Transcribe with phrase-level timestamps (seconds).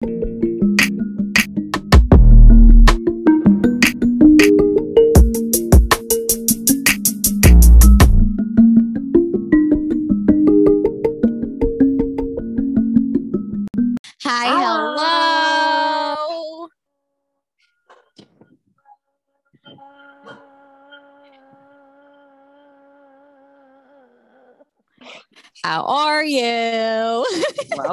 [0.00, 0.37] Hi,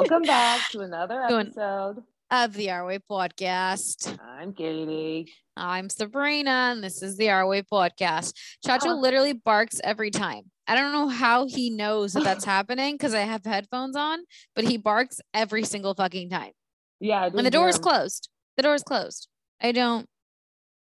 [0.08, 2.02] Welcome back to another episode.
[2.30, 4.16] of the Our Way podcast.
[4.20, 5.32] I'm Katie.
[5.56, 8.32] I'm Sabrina, and this is the Our Way podcast.
[8.64, 8.94] Chacho Ah.
[8.94, 10.44] literally barks every time.
[10.68, 14.20] I don't know how he knows that that's happening because I have headphones on,
[14.54, 16.52] but he barks every single fucking time.
[17.00, 19.26] Yeah, When the door is closed, the door is closed.
[19.60, 20.06] I don't.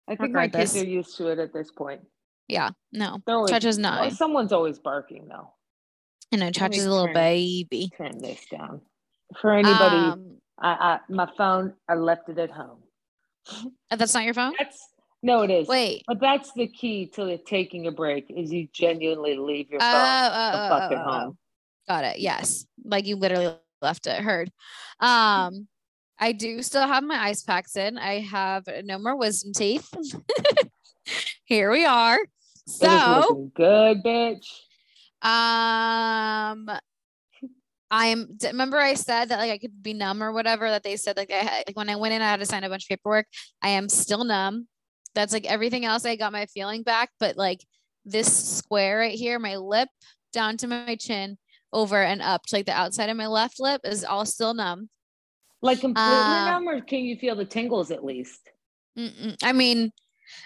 [0.09, 0.83] I think my kids this.
[0.83, 2.01] are used to it at this point.
[2.49, 3.19] Yeah, no.
[3.25, 4.11] Always, Chacho's well, not.
[4.13, 5.53] someone's always barking though.
[6.33, 7.13] I know Chacho's a little turn.
[7.13, 7.89] baby.
[7.97, 8.81] Turn this down.
[9.41, 12.79] For anybody, Um, I, I my phone, I left it at home.
[13.91, 14.53] uh, that's not your phone.
[14.57, 14.79] That's
[15.23, 15.67] no, it is.
[15.67, 16.03] Wait.
[16.07, 20.69] But that's the key to taking a break is you genuinely leave your Oh, phone
[20.69, 21.37] fucking oh, oh, home.
[21.87, 22.19] Got it.
[22.19, 22.65] Yes.
[22.85, 24.21] Like you literally left it.
[24.21, 24.51] Heard.
[24.99, 25.67] Um,
[26.19, 27.97] I do still have my ice packs in.
[27.97, 29.89] I have no more wisdom teeth.
[31.45, 32.19] Here we are.
[32.67, 34.45] So, good, bitch.
[35.21, 36.69] um,
[37.89, 38.37] I am.
[38.43, 40.69] Remember, I said that like I could be numb or whatever.
[40.69, 42.63] That they said like I had, like when I went in, I had to sign
[42.63, 43.27] a bunch of paperwork.
[43.61, 44.67] I am still numb.
[45.15, 46.05] That's like everything else.
[46.05, 47.65] I got my feeling back, but like
[48.05, 49.89] this square right here, my lip
[50.33, 51.37] down to my chin,
[51.73, 54.89] over and up to like the outside of my left lip is all still numb.
[55.61, 58.41] Like completely Um, numb, or can you feel the tingles at least?
[59.43, 59.91] I mean,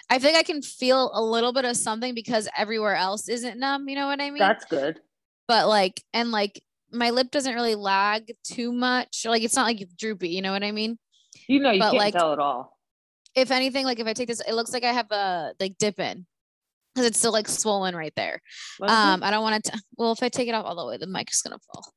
[0.08, 3.88] I think I can feel a little bit of something because everywhere else isn't numb.
[3.88, 4.38] You know what I mean?
[4.38, 5.00] That's good.
[5.48, 6.62] but like, and like
[6.92, 9.24] my lip doesn't really lag too much.
[9.24, 10.28] Like it's not like droopy.
[10.28, 10.98] You know what I mean?
[11.48, 12.78] You know, you But, can't like, tell at all.
[13.34, 15.98] If anything, like if I take this, it looks like I have a like dip
[15.98, 16.26] in
[16.94, 18.40] because it's still like swollen right there.
[18.82, 19.80] Um, I don't want to.
[19.96, 21.92] Well, if I take it off all the way, the mic is gonna fall.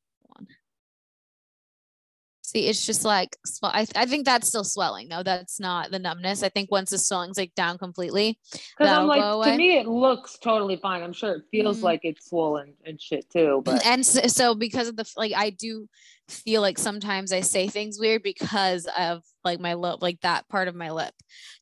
[2.55, 5.23] See, it's just like I, I think that's still swelling though.
[5.23, 6.41] That's not the numbness.
[6.41, 10.37] I think once the swelling's like down completely, because I'm like, to me, it looks
[10.39, 11.03] totally fine.
[11.03, 11.83] I'm sure it feels Mhm.
[11.83, 15.49] like it's swollen and shit too, but and so, so because of the like I
[15.49, 15.89] do
[16.27, 20.67] feel like sometimes I say things weird because of like my lip, like that part
[20.67, 21.13] of my lip.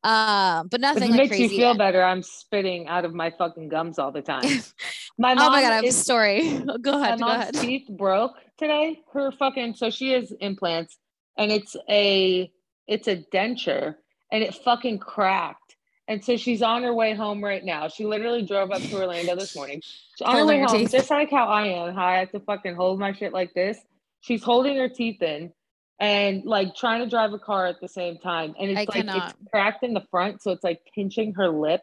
[0.03, 3.69] Um, but nothing it like makes you feel better, I'm spitting out of my fucking
[3.69, 4.43] gums all the time.
[5.17, 6.57] My oh mom my god, I have a is, story.
[6.81, 7.53] Go my ahead, go mom's ahead.
[7.61, 8.99] teeth broke today.
[9.13, 10.97] Her fucking so she has implants,
[11.37, 12.51] and it's a
[12.87, 13.93] it's a denture,
[14.31, 15.75] and it fucking cracked.
[16.07, 17.87] And so she's on her way home right now.
[17.89, 19.81] She literally drove up to Orlando this morning.
[19.81, 20.91] She's on her way home, teeth.
[20.91, 23.77] just like how I am, how I have to fucking hold my shit like this.
[24.23, 25.51] She's holding her teeth in
[25.99, 28.55] and like trying to drive a car at the same time.
[28.57, 29.31] And it's I like cannot.
[29.31, 31.81] it's cracked in the front, so it's like pinching her lip.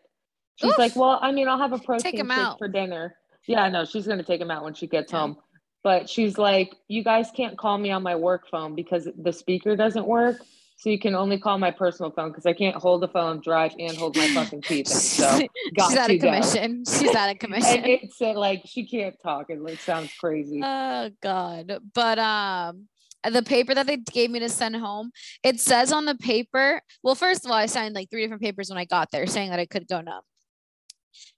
[0.57, 0.79] She's Oof.
[0.79, 2.59] like, Well, I mean, I'll have a protein shake out.
[2.59, 3.15] for dinner.
[3.47, 5.21] Yeah, no, she's gonna take him out when she gets Yeah.
[5.21, 5.37] home.
[5.83, 9.77] But she's like, You guys can't call me on my work phone because the speaker
[9.77, 10.37] doesn't work.
[10.81, 13.75] So you can only call my personal phone because I can't hold the phone, drive,
[13.79, 14.97] and hold my fucking teeth in.
[14.97, 15.41] So
[15.77, 16.31] got She's out of go.
[16.31, 16.85] commission.
[16.87, 17.77] She's out of commission.
[17.81, 19.51] And it's uh, like she can't talk.
[19.51, 20.63] It like sounds crazy.
[20.65, 21.81] Oh God.
[21.93, 22.89] But um
[23.31, 25.11] the paper that they gave me to send home,
[25.45, 26.81] it says on the paper.
[27.03, 29.51] Well, first of all, I signed like three different papers when I got there saying
[29.51, 30.23] that I could go numb.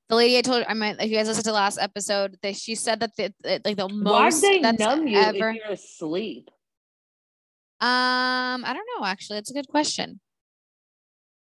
[0.08, 2.52] The lady I told I meant if you guys listened to the last episode, they
[2.52, 3.32] she said that the,
[3.64, 5.48] like the most they that's numb you ever.
[5.50, 6.48] if you're asleep?
[7.82, 9.38] Um, I don't know actually.
[9.38, 10.20] It's a good question.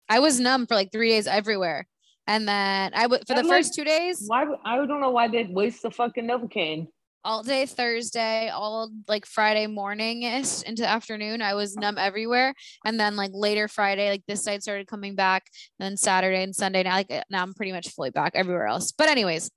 [0.09, 1.87] I was numb for like three days everywhere.
[2.25, 4.45] And then I would for the like, first two days, Why?
[4.65, 6.87] I don't know why they'd waste the fucking Novocaine.
[7.25, 11.41] all day Thursday, all like Friday morning ish into afternoon.
[11.41, 12.53] I was numb everywhere.
[12.85, 15.43] And then like later Friday, like this side started coming back.
[15.79, 16.83] And then Saturday and Sunday.
[16.83, 18.91] Now like now I'm pretty much fully back everywhere else.
[18.91, 19.49] But anyways,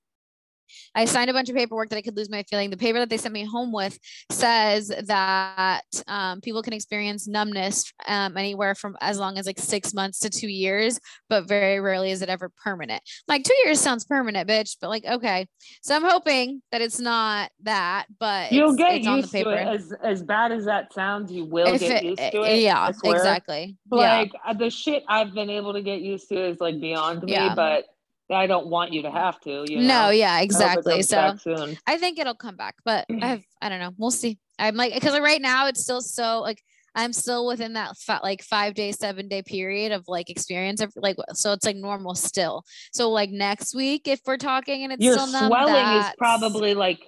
[0.95, 2.69] I signed a bunch of paperwork that I could lose my feeling.
[2.69, 3.97] The paper that they sent me home with
[4.31, 9.93] says that um, people can experience numbness um, anywhere from as long as like six
[9.93, 10.99] months to two years,
[11.29, 13.01] but very rarely is it ever permanent.
[13.27, 15.47] Like two years sounds permanent, bitch, but like okay.
[15.81, 19.31] So I'm hoping that it's not that, but You'll it's, get it's on the used
[19.33, 19.67] to it.
[19.67, 22.59] As as bad as that sounds, you will If get it- used eh, to it.
[22.59, 23.75] yeah, exactly.
[23.91, 23.97] yeah.
[23.97, 27.33] Like uh, the shit I've been able to get used to is like beyond me,
[27.33, 27.55] Yeah.
[27.55, 27.85] but
[28.29, 29.65] I don't want you to have to.
[29.67, 30.05] You know?
[30.05, 31.03] No, yeah, I exactly.
[31.03, 31.73] comes So.
[31.85, 33.91] I think it'll come back, but I have I don't know.
[33.97, 34.37] We'll see.
[34.59, 36.61] I'm like because right now it's still so like
[36.95, 40.91] I'm still within that fi- like five day, seven day period of like experience of
[40.95, 42.63] like so it's like normal still.
[42.91, 46.73] So like next week if we're talking and it's Your still numb, swelling is probably
[46.73, 46.99] like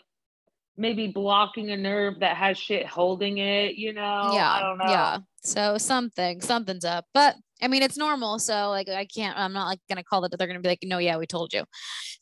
[0.78, 4.32] maybe blocking a nerve that has shit holding it, you know?
[4.34, 4.86] yeah I don't know.
[4.86, 9.54] yeah so something something's up but i mean it's normal so like i can't i'm
[9.54, 11.64] not like gonna call it they're gonna be like no yeah we told you.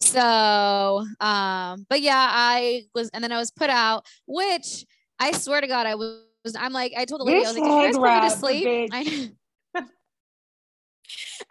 [0.02, 4.86] So um but yeah i was and then i was put out which
[5.20, 6.20] i swear to god i was
[6.58, 8.90] i'm like i told the lady i was like you guys put me to sleep.
[8.94, 9.32] I,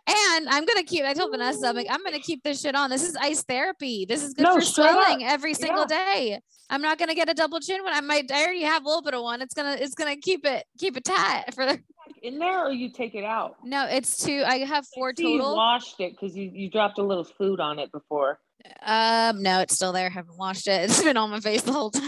[0.08, 2.90] and i'm gonna keep i told vanessa i'm like i'm gonna keep this shit on.
[2.90, 4.04] This is ice therapy.
[4.06, 5.02] This is good No, for straight up.
[5.04, 6.40] swelling every single day.
[6.70, 9.02] I'm not gonna get a double chin when i might i already have a little
[9.02, 9.40] bit of one.
[9.42, 11.78] It's gonna it's gonna keep it keep it tight for the
[12.22, 13.56] In there or you take it out?
[13.62, 16.70] no it's two i have four I see You total washed it because you, you
[16.70, 18.40] dropped a little food on it before.
[18.82, 20.06] Um, no, it's still there.
[20.06, 20.80] I haven't washed it.
[20.90, 22.02] It's been on my face the whole time.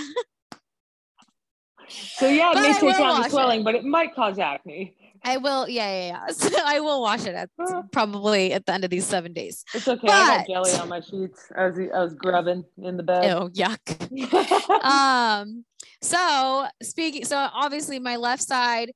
[1.88, 3.30] So yeah, it But may I take will down wash the it.
[3.30, 4.94] swelling, but it might cause acne.
[5.24, 6.26] I will, yeah, yeah, yeah.
[6.32, 7.50] So I will wash it at
[7.92, 9.64] probably at the end of these seven days.
[9.74, 10.06] It's okay.
[10.08, 11.50] I got jelly on my sheets.
[11.56, 13.24] I was I was grubbing in the bed.
[13.24, 14.84] Ew, yuck.
[14.84, 15.64] um,
[16.02, 18.92] so speaking, so obviously my left side,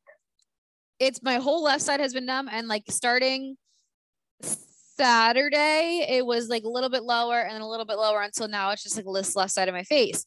[1.03, 3.57] it's my whole left side has been numb, and like starting
[4.97, 8.47] Saturday, it was like a little bit lower and then a little bit lower until
[8.47, 10.25] now it's just like this left side of my face.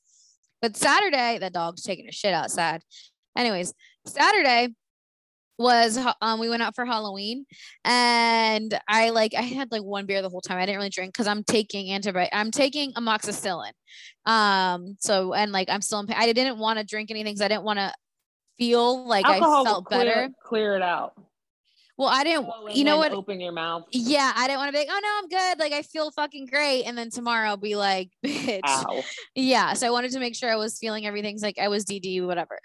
[0.61, 2.81] But Saturday, that dog's taking a shit outside.
[3.37, 3.73] Anyways,
[4.05, 4.69] Saturday
[5.57, 7.45] was um we went out for Halloween
[7.85, 10.57] and I like I had like one beer the whole time.
[10.57, 12.29] I didn't really drink because I'm taking antibiotic.
[12.33, 13.71] I'm taking amoxicillin.
[14.25, 16.17] Um so and like I'm still in pain.
[16.19, 17.93] I didn't want to drink anything because I didn't want to
[18.57, 20.29] feel like Alcohol I felt clear, better.
[20.43, 21.13] Clear it out.
[21.97, 23.85] Well, I didn't Oh, you know what Open your mouth.
[23.91, 25.59] yeah, I didn't want to be like, oh no, I'm good.
[25.59, 26.83] Like I feel fucking great.
[26.83, 28.59] And then tomorrow I'll be like, bitch.
[28.67, 29.01] Ow.
[29.33, 29.73] Yeah.
[29.73, 32.59] So I wanted to make sure I was feeling everything's like I was DD, whatever.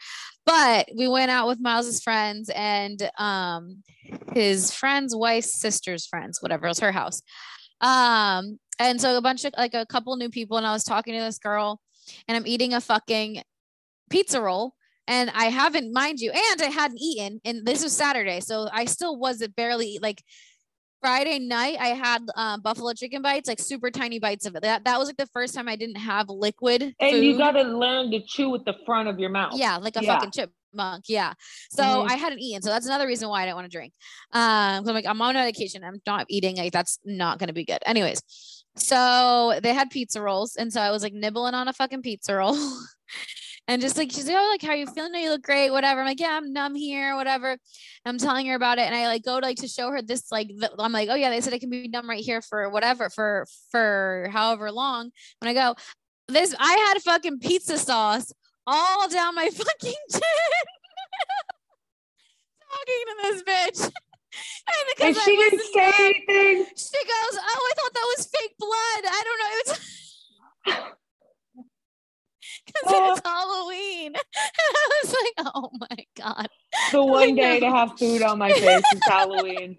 [0.46, 3.84] But we went out with Miles's friends and um
[4.34, 7.22] his friend's wife's sister's friends, whatever, it was her house.
[7.80, 11.14] Um, and so a bunch of like a couple new people, and I was talking
[11.14, 11.80] to this girl,
[12.26, 13.42] and I'm eating a fucking
[14.10, 14.74] pizza roll.
[15.10, 18.84] And I haven't, mind you, and I hadn't eaten, and this was Saturday, so I
[18.84, 20.22] still wasn't barely like
[21.02, 21.78] Friday night.
[21.80, 24.62] I had um, buffalo chicken bites, like super tiny bites of it.
[24.62, 27.24] That that was like the first time I didn't have liquid And food.
[27.24, 29.54] you got to learn to chew with the front of your mouth.
[29.56, 30.14] Yeah, like a Yeah.
[30.14, 31.04] fucking chipmunk.
[31.08, 31.32] Yeah.
[31.72, 32.10] So Mhm.
[32.10, 32.62] I hadn't eaten.
[32.62, 33.92] So that's another reason why I didn't want to drink.
[34.32, 35.82] Um, I'm like, I'm on medication.
[35.82, 36.56] I'm not eating.
[36.56, 37.78] Like, that's not gonna be good.
[37.84, 38.22] Anyways,
[38.76, 40.54] so they had pizza rolls.
[40.54, 42.54] And so I was like nibbling on a fucking pizza roll.
[43.70, 45.12] And just like she's like, oh, like how you feeling?
[45.12, 46.00] No, you look great, whatever.
[46.00, 47.56] I'm like, yeah, I'm numb here, whatever.
[48.04, 50.32] I'm telling her about it, and I like go to like to show her this.
[50.32, 52.68] Like, the, I'm like, oh yeah, they said I can be numb right here for
[52.68, 55.12] whatever, for for however long.
[55.38, 55.76] When I go,
[56.26, 58.32] this, I had fucking pizza sauce
[58.66, 60.20] all down my fucking chin.
[62.72, 63.84] Talking to this bitch.
[63.84, 63.92] and
[64.96, 66.66] because And she didn't say anything.
[66.76, 69.04] she goes, oh, I thought that was fake blood.
[69.04, 69.52] I don't know.
[69.60, 70.90] It's
[72.72, 73.12] because Oh.
[73.12, 74.14] it's Halloween.
[74.62, 76.48] And I was like, oh my God.
[76.92, 79.76] The oh one day to have food on my face is Halloween.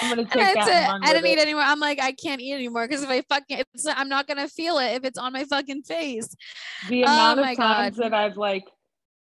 [0.00, 0.98] I'm gonna take that.
[1.00, 1.04] it.
[1.08, 1.42] I didn't eat it.
[1.42, 1.62] anymore.
[1.62, 4.78] I'm like, I can't eat anymore because if I fucking, it's, I'm not gonna feel
[4.78, 6.28] it if it's on my fucking face.
[6.88, 8.04] The Oh amount of times God.
[8.04, 8.64] that I've like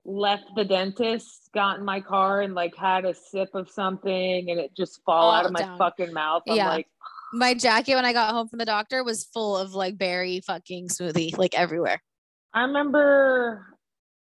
[0.04, 4.58] left the dentist, got in my car, and like had a sip of something, and
[4.60, 6.42] it just fall out All of my fucking mouth.
[6.48, 6.68] I'm Yeah.
[6.68, 6.86] like,
[7.32, 10.88] My jacket when I got home from the doctor was full of like berry fucking
[10.88, 12.02] smoothie, like everywhere.
[12.52, 13.66] I remember.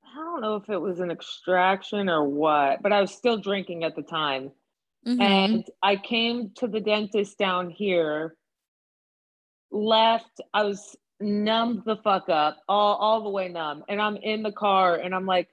[0.06, 3.85] I don't know if it was an extraction or what, but I was still drinking
[3.85, 4.53] at the time.
[5.06, 5.21] Mhm.
[5.21, 8.37] and I came to the dentist down here,
[9.70, 13.84] left, I was numbed the fuck up, all, all the way numb.
[13.89, 15.49] And I'm in the car and I'm like,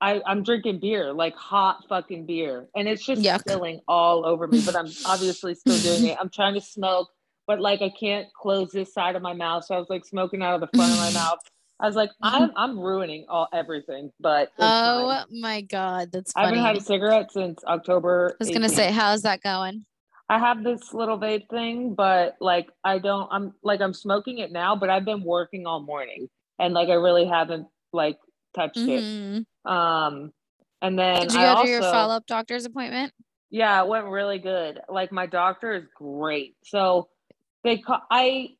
[0.00, 2.66] I, I'm drinking beer, like hot fucking beer.
[2.74, 3.40] And it's just Yuck.
[3.40, 6.16] spilling all over me, but I'm obviously still doing it.
[6.18, 7.10] I'm trying to smoke,
[7.46, 9.64] but like I can't close this side of my mouth.
[9.66, 11.38] So I was like smoking out of the front of my mouth.
[11.80, 15.40] I was like, I'm I'm ruining all everything, but oh fine.
[15.40, 18.36] my God, that's I haven't had a cigarette since October.
[18.40, 19.84] I was gonna say, how's that going?
[20.28, 24.50] I have this little vape thing, but like I don't I'm like I'm smoking it
[24.50, 28.18] now, but I've been working all morning and like I really haven't like
[28.54, 29.04] touched it.
[29.04, 29.44] Mhm.
[29.70, 30.32] Um
[30.80, 33.12] and then Did you I go to your follow up doctor's appointment?
[33.50, 34.80] Yeah, it went really good.
[34.88, 36.56] Like my doctor is great.
[36.64, 37.10] So
[37.62, 38.56] they ca- I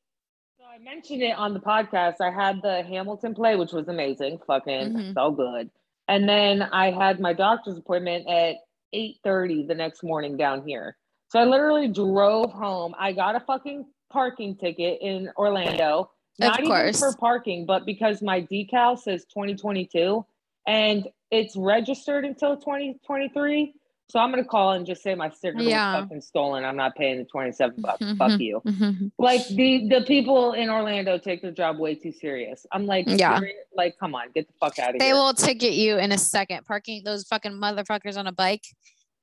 [0.83, 2.17] mentioned it on the podcast.
[2.21, 5.15] I had the Hamilton play, which was amazing, fucking Mhm.
[5.15, 5.71] so good.
[6.09, 8.57] And then I had my doctor's appointment at
[8.93, 10.97] 8:30 the next morning down here.
[11.29, 12.95] So I literally drove home.
[12.99, 16.11] I got a fucking parking ticket in Orlando.
[16.39, 16.99] Not even course.
[16.99, 20.25] for parking, but because my decal says 2022
[20.67, 23.75] and it's registered until 2023.
[24.13, 25.95] So I'm gonna call and just say my sticker Yeah.
[25.95, 26.67] was fucking stolen.
[26.67, 28.05] I'm not paying the 27 bucks.
[28.19, 28.61] Fuck you.
[29.19, 32.67] Like the the people in Orlando take their job way too serious.
[32.73, 33.41] I'm like, Yeah.
[33.75, 35.15] like come on, get the fuck out of They here.
[35.15, 36.67] They will ticket you in a second.
[36.67, 38.65] Parking those fucking motherfuckers on a bike.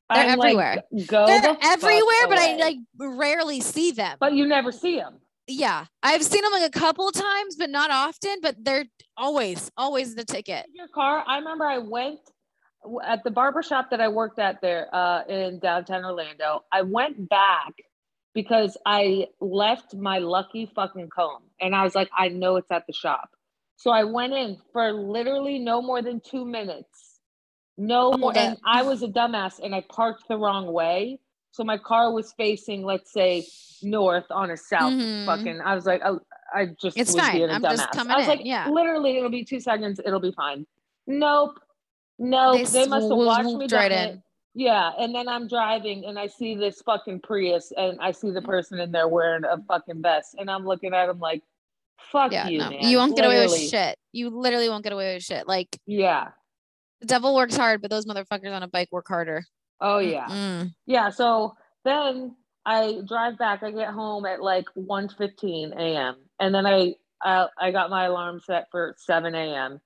[0.09, 0.83] they're I'm like, everywhere.
[1.05, 4.17] go They're the everywhere, but I like rarely see them.
[4.19, 5.19] But you never see them.
[5.47, 8.37] yeah, I've seen them like a couple times, but not often.
[8.41, 10.65] But they're always, always the ticket.
[10.73, 11.23] Your car.
[11.27, 12.21] I remember I went
[13.05, 16.63] at the barber shop that I worked at there uh, in downtown Orlando.
[16.71, 17.73] I went back
[18.33, 22.85] because I left my lucky fucking comb, and I was like, I know it's at
[22.87, 23.29] the shop.
[23.75, 27.19] So I went in for literally no more than two minutes.
[27.77, 31.19] No more, that- and I was a dumbass, and I parked the wrong way.
[31.51, 33.45] So my car was facing, let's say,
[33.81, 34.93] north on a south.
[34.93, 35.25] Mhm.
[35.25, 36.11] Fucking, I was like, I,
[36.53, 37.37] I just It's was fine.
[37.37, 37.77] being a I'm dumbass.
[37.77, 38.69] just coming I was in, like, yeah.
[38.69, 39.99] literally, it'll be two seconds.
[40.05, 40.67] It'll be fine.
[41.07, 41.59] Nope.
[42.19, 42.67] Nope.
[42.67, 44.09] They, must have watched me right dumb it.
[44.11, 44.23] in.
[44.55, 48.41] Yeah, and then I'm driving and I see this fucking Prius and I see the
[48.41, 51.43] person in there wearing a fucking vest and I'm looking at him like,
[52.11, 52.79] fuck Yeah, you, no, man.
[52.81, 53.95] you won't get away with shit.
[54.11, 55.47] You literally won't get away with shit.
[55.47, 56.29] Like Yeah.
[56.99, 59.45] the devil works hard, but those motherfuckers on a bike work harder.
[59.79, 60.25] Oh yeah.
[60.27, 60.73] Mm.
[60.87, 61.09] Yeah.
[61.09, 62.35] So then
[62.65, 63.63] I drive back.
[63.63, 66.15] I get home at like 1.15 a.m.
[66.41, 69.79] And then I, I I got my alarm set for 7 a.m.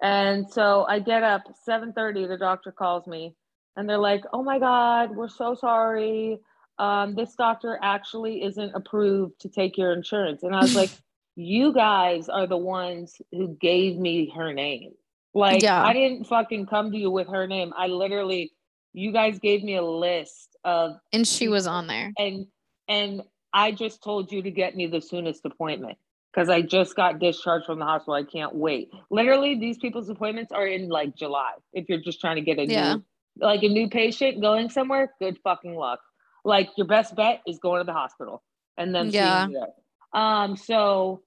[0.00, 2.26] And so I get up 7:30.
[2.26, 3.34] The doctor calls me,
[3.76, 6.38] and they're like, "Oh my God, we're so sorry.
[6.78, 10.90] Um, this doctor actually isn't approved to take your insurance." And I was like,
[11.36, 14.92] "You guys are the ones who gave me her name.
[15.34, 15.82] Like, Yeah.
[15.84, 17.72] I didn't fucking come to you with her name.
[17.76, 18.52] I literally."
[18.94, 22.12] You guys gave me a list of And she was on there.
[22.18, 22.46] and
[22.88, 25.98] and I just told you to get me the soonest appointment
[26.32, 28.14] because I just got discharged from the hospital.
[28.14, 28.90] I can't wait.
[29.10, 31.52] Literally, these people's appointments are in like July.
[31.72, 32.94] If you're just trying to get a Yeah.
[32.94, 33.04] new
[33.40, 36.00] like a new patient going somewhere, good fucking luck.
[36.44, 38.42] Like your best bet is going to the hospital
[38.76, 39.46] and then Yeah.
[39.46, 40.20] seeing you there.
[40.22, 41.22] Um, so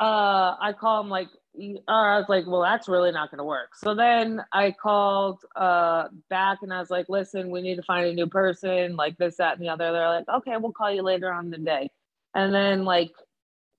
[0.00, 3.44] uh I call him like y- uh, I was like, well, that's really not gonna
[3.44, 3.76] work.
[3.76, 8.06] So then I called uh back and I was like, listen, we need to find
[8.08, 9.92] a new person, like this, that, and the other.
[9.92, 11.90] They're like, okay, we'll call you later on in the day.
[12.34, 13.12] And then like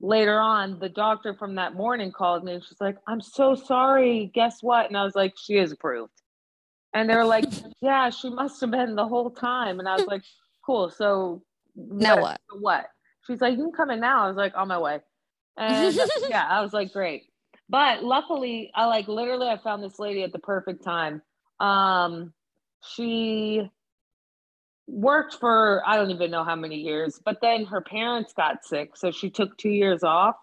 [0.04, 4.30] later on, the doctor from that morning called me and she's like, I'm so sorry.
[4.36, 4.88] Guess what?
[4.88, 6.12] And I was like, she is approved.
[6.94, 7.46] And they were like,
[7.82, 9.80] yeah, she must have been the whole time.
[9.80, 10.24] And I was like,
[10.66, 10.90] cool.
[10.90, 11.42] So
[11.76, 12.42] Now what?
[12.60, 12.86] What?
[13.26, 14.26] She's like, you can come in now.
[14.26, 15.00] I was like, on my way.
[15.58, 15.98] And
[16.30, 17.24] yeah, I was like, great.
[17.70, 21.22] But luckily, I like literally I found this lady at the perfect time.
[21.62, 22.34] Um,
[22.86, 23.70] she
[24.88, 28.96] worked for I don't even know how many years, but then her parents got sick,
[28.98, 30.36] so she took two years off,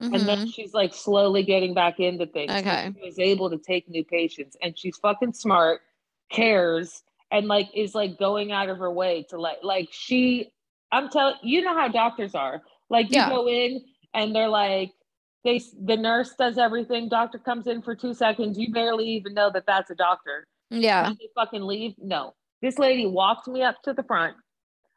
[0.00, 0.52] and then Mhm.
[0.54, 2.52] she's like slowly getting back into things.
[2.52, 2.92] Okay.
[2.94, 5.80] she was able to take new patients, and she's fucking smart,
[6.30, 10.50] cares, and like is like going out of her way to like like she.
[10.92, 12.62] I'm telling you know how doctors are.
[12.88, 13.28] Like you Yeah.
[13.28, 14.92] go in and they're like
[15.44, 17.08] they the nurse does everything.
[17.08, 18.58] Doctor comes in for two seconds.
[18.58, 20.46] You barely even know that that's a doctor.
[20.70, 21.08] Yeah.
[21.08, 21.94] Did they fucking leave?
[21.98, 22.34] No.
[22.66, 24.34] This lady walked me up to the front.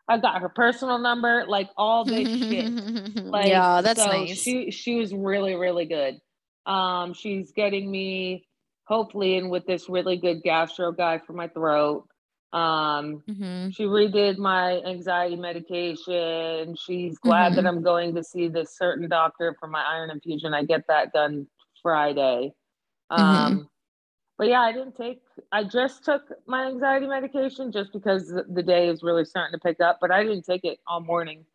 [0.07, 2.73] I got her personal number, like all this shit.
[3.25, 4.41] Like, yeah, that's so nice.
[4.41, 6.17] She she was really really good.
[6.65, 8.47] Um, she's getting me
[8.85, 12.07] hopefully in with this really good gastro guy for my throat.
[12.53, 13.71] Um, Mhm.
[13.75, 16.75] she redid my anxiety medication.
[16.75, 17.67] She's glad that Mhm.
[17.67, 20.55] I'm going to see this certain doctor for my iron infusion.
[20.55, 21.45] I get that done
[21.83, 22.51] Friday.
[23.11, 23.21] Mm-hmm.
[23.59, 23.69] Um,
[24.39, 25.22] but yeah, I didn't take.
[25.51, 29.81] I just took my anxiety medication just because the, day is really starting to pick
[29.81, 29.98] up.
[30.00, 31.46] But I didn't take it all morning,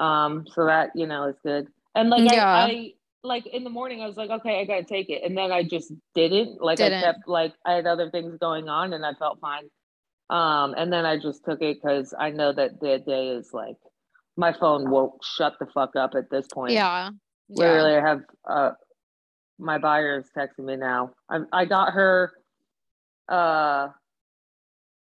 [0.00, 1.68] um, so that you know is good.
[1.94, 2.44] And like Yeah.
[2.44, 5.38] I, I like in the morning, I was like, okay, I gotta take it, and
[5.38, 6.60] then I just didn't.
[6.60, 7.04] Like Didn't.
[7.04, 9.70] I kept like I had other things going on, and I felt fine.
[10.28, 13.76] Um, and then I just took it because I know that the day is like
[14.36, 16.72] my phone won't shut the fuck up at this point.
[16.72, 17.10] Yeah.
[17.48, 17.64] Yeah.
[17.64, 18.70] Literally, I have uh
[19.58, 21.12] my buyer is texting me now.
[21.28, 22.32] I I got her
[23.28, 23.88] uh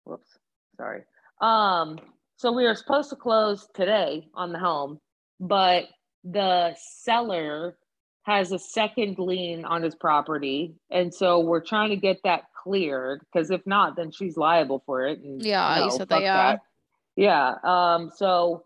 [0.03, 0.37] whoops,
[0.77, 1.03] sorry.
[1.41, 1.99] Um
[2.37, 4.99] so we were supposed to close today on the home,
[5.39, 5.85] but
[6.23, 7.77] the seller
[8.23, 10.75] has a second lien on his property.
[10.91, 15.07] And so we're trying to get that cleared because if not, then she's liable for
[15.07, 15.19] it.
[15.19, 16.57] And Yeah, you no, said that, fuck yeah.
[17.15, 17.55] Yeah.
[17.63, 18.63] Um, so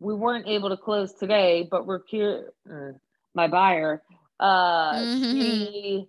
[0.00, 2.92] we weren't able to close today, but we're cur- uh,
[3.34, 4.02] my buyer,
[4.40, 5.12] uh, Mhm.
[5.12, 6.08] she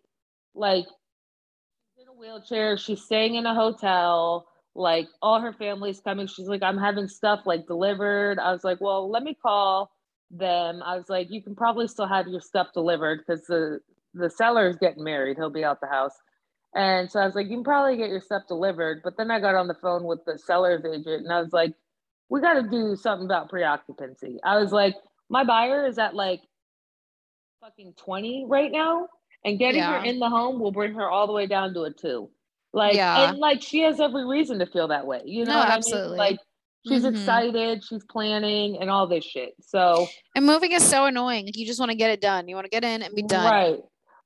[0.55, 0.87] like
[2.01, 6.27] in a wheelchair, she's staying in a hotel, like all her family's coming.
[6.27, 8.39] She's like, I'm having stuff like delivered.
[8.39, 9.91] I was like, Well, let me call
[10.31, 10.81] them.
[10.83, 13.79] I was like, you can probably still have your stuff delivered because the
[14.13, 15.37] the seller is getting married.
[15.37, 16.15] He'll be out the house.
[16.75, 19.01] And so I was like, you can probably get your stuff delivered.
[19.03, 21.73] But then I got on the phone with the seller's agent and I was like,
[22.29, 24.39] we got to do something about pre-occupancy.
[24.43, 24.95] I was like,
[25.29, 26.41] my buyer is at like
[27.61, 29.07] fucking 20 right now.
[29.45, 29.99] And getting Yeah.
[29.99, 32.29] her in the home will bring her all the way down to a two.
[32.73, 33.29] Like, Yeah.
[33.29, 35.21] and like she has every reason to feel that way.
[35.25, 36.07] You know No, absolutely.
[36.07, 36.17] I mean?
[36.17, 36.39] Like
[36.87, 37.11] she's Mhm.
[37.11, 39.53] excited, she's planning and all this shit.
[39.61, 41.45] So And moving is so annoying.
[41.45, 42.47] Like you just want to get it done.
[42.47, 43.51] You want to get in and be done.
[43.51, 43.79] Right.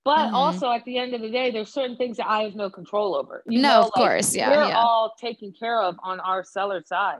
[0.05, 0.33] But Mhm.
[0.33, 3.15] also at the end of the day, there's certain things that I have no control
[3.15, 3.43] over.
[3.47, 4.35] You No, know, of like, course.
[4.35, 4.49] Yeah.
[4.49, 4.79] we're yeah.
[4.81, 7.19] all taken care of on our seller side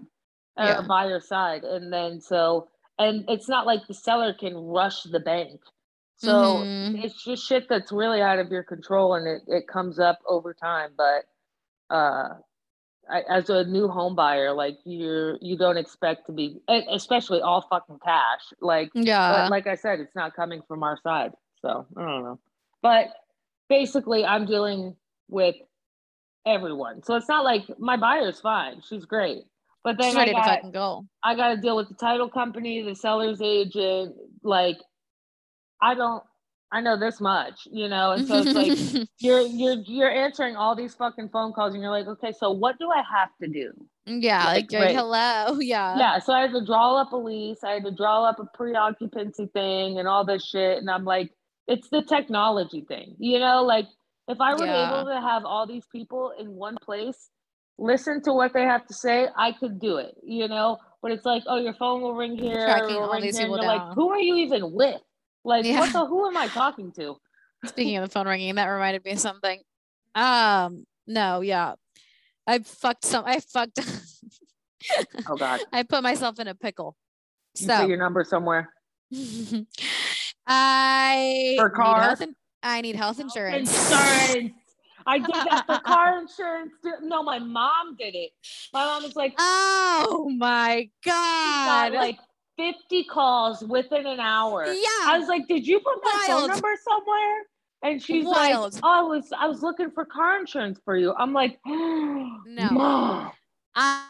[0.58, 0.82] or Yeah.
[0.88, 1.64] buyer side.
[1.66, 5.60] And then so and it's not like the seller can rush the bank.
[6.18, 7.04] So Mhm.
[7.04, 10.54] it's just shit that's really out of your control and it, it comes up over
[10.54, 10.92] time.
[10.98, 11.26] But
[11.94, 12.30] uh
[13.08, 17.62] I, as a new home buyer, like you're you don't expect to be especially all
[17.70, 18.42] fucking cash.
[18.62, 19.48] Like yeah.
[19.50, 21.34] like I said, it's not coming from our side.
[21.62, 22.40] So I don't know.
[22.82, 23.08] But
[23.70, 24.96] basically, I'm dealing
[25.30, 25.56] with
[26.46, 27.04] everyone.
[27.04, 28.82] So it's not like my buyer's fine.
[28.88, 29.44] She's great.
[29.84, 31.06] But then She's I ready to got, fucking go.
[31.24, 34.16] I got to deal with the title company, the seller's agent.
[34.44, 34.78] Like,
[35.82, 36.24] I don't,
[36.72, 38.12] I know this much, you know?
[38.12, 38.78] And so it's like,
[39.20, 42.78] you're, you're, you're answering all these fucking phone calls and you're like, okay, so what
[42.80, 43.72] do I have to do?
[44.06, 44.46] yeah.
[44.48, 44.96] like, Like, right.
[44.96, 45.60] hello.
[45.62, 45.98] Yeah.
[45.98, 47.64] yeah, so I had to draw up a lease.
[47.64, 50.78] I had to draw up a pre-occupancy thing and all this shit.
[50.80, 51.32] And I'm like,
[51.68, 53.64] it's the technology thing, you know?
[53.64, 53.86] Like,
[54.28, 54.88] if I were Yeah.
[54.88, 57.30] able to have all these people in one place,
[57.78, 60.78] listen to what they have to say, I could do it, you know?
[61.02, 63.46] But it's like, oh, your phone will ring here, Tracking will all ring these here,
[63.48, 63.88] people you're down.
[63.88, 65.02] like, who are you even with?
[65.46, 65.80] Like, Yeah.
[65.80, 66.06] what the?
[66.06, 67.16] Who am I talking to?
[67.66, 69.62] Speaking of the phone ringing, that reminded me of something.
[70.16, 71.76] Um, no, yeah.
[72.48, 73.80] I fucked some I fucked
[75.30, 76.96] Oh God, I put myself in a pickle.
[77.60, 78.70] you put So your number somewhere.
[80.48, 82.02] I For need car?
[82.02, 83.70] health in- I need health insurance.
[83.92, 84.54] Insurance.
[85.08, 86.72] I did that for car insurance.
[87.04, 88.32] No, my mom did it.
[88.74, 91.94] My mom was like, Oh my got god.
[91.94, 92.18] like
[92.58, 94.66] 50 calls within an hour.
[94.66, 94.88] yeah.
[95.04, 97.44] I was like, "Did you put my phone number somewhere?"
[97.84, 98.74] And she's Wild.
[98.74, 102.70] like, "Oh, I was I was looking for car insurance for you." I'm like, "No,
[102.72, 103.32] mom."
[103.76, 104.08] I,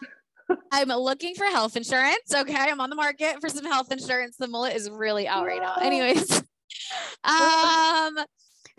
[0.71, 2.33] I'm looking for health insurance.
[2.33, 2.55] Okay.
[2.55, 4.37] I'm on the market for some health insurance.
[4.37, 5.75] The mullet is really out right now.
[5.81, 6.43] Anyways.
[7.23, 8.17] Um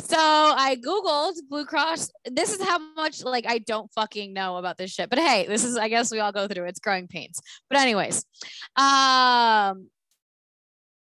[0.01, 2.11] so I Googled Blue Cross.
[2.31, 5.09] This is how much like I don't fucking know about this shit.
[5.09, 6.71] But hey, this is I guess we all go through it.
[6.71, 7.41] it's growing pains.
[7.69, 8.25] But anyways,
[8.77, 9.89] um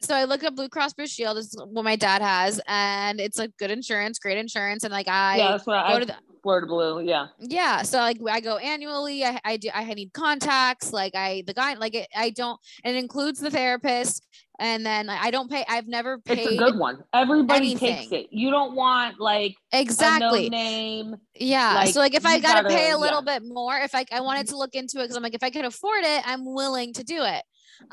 [0.01, 1.37] so I looked up Blue Cross Blue Shield.
[1.39, 4.85] Is what my dad has, and it's like good insurance, great insurance.
[4.85, 7.03] And like I yeah, that's what go I to the Florida Blue.
[7.03, 11.43] Yeah, yeah so like i go annually i, I do i need contacts like i
[11.47, 14.27] the guy like it, i don't it includes the therapist
[14.59, 17.03] and then like, i don't pay i've never paid it's a good one.
[17.13, 18.29] Everybody takes it.
[18.31, 21.17] You don't want like exactly name.
[21.35, 23.39] yeah like, so like if i gotta, gotta- pay a little yeah.
[23.39, 25.51] bit more if i i wanted to look into it because i'm like if i
[25.51, 27.43] could afford it i'm willing to do it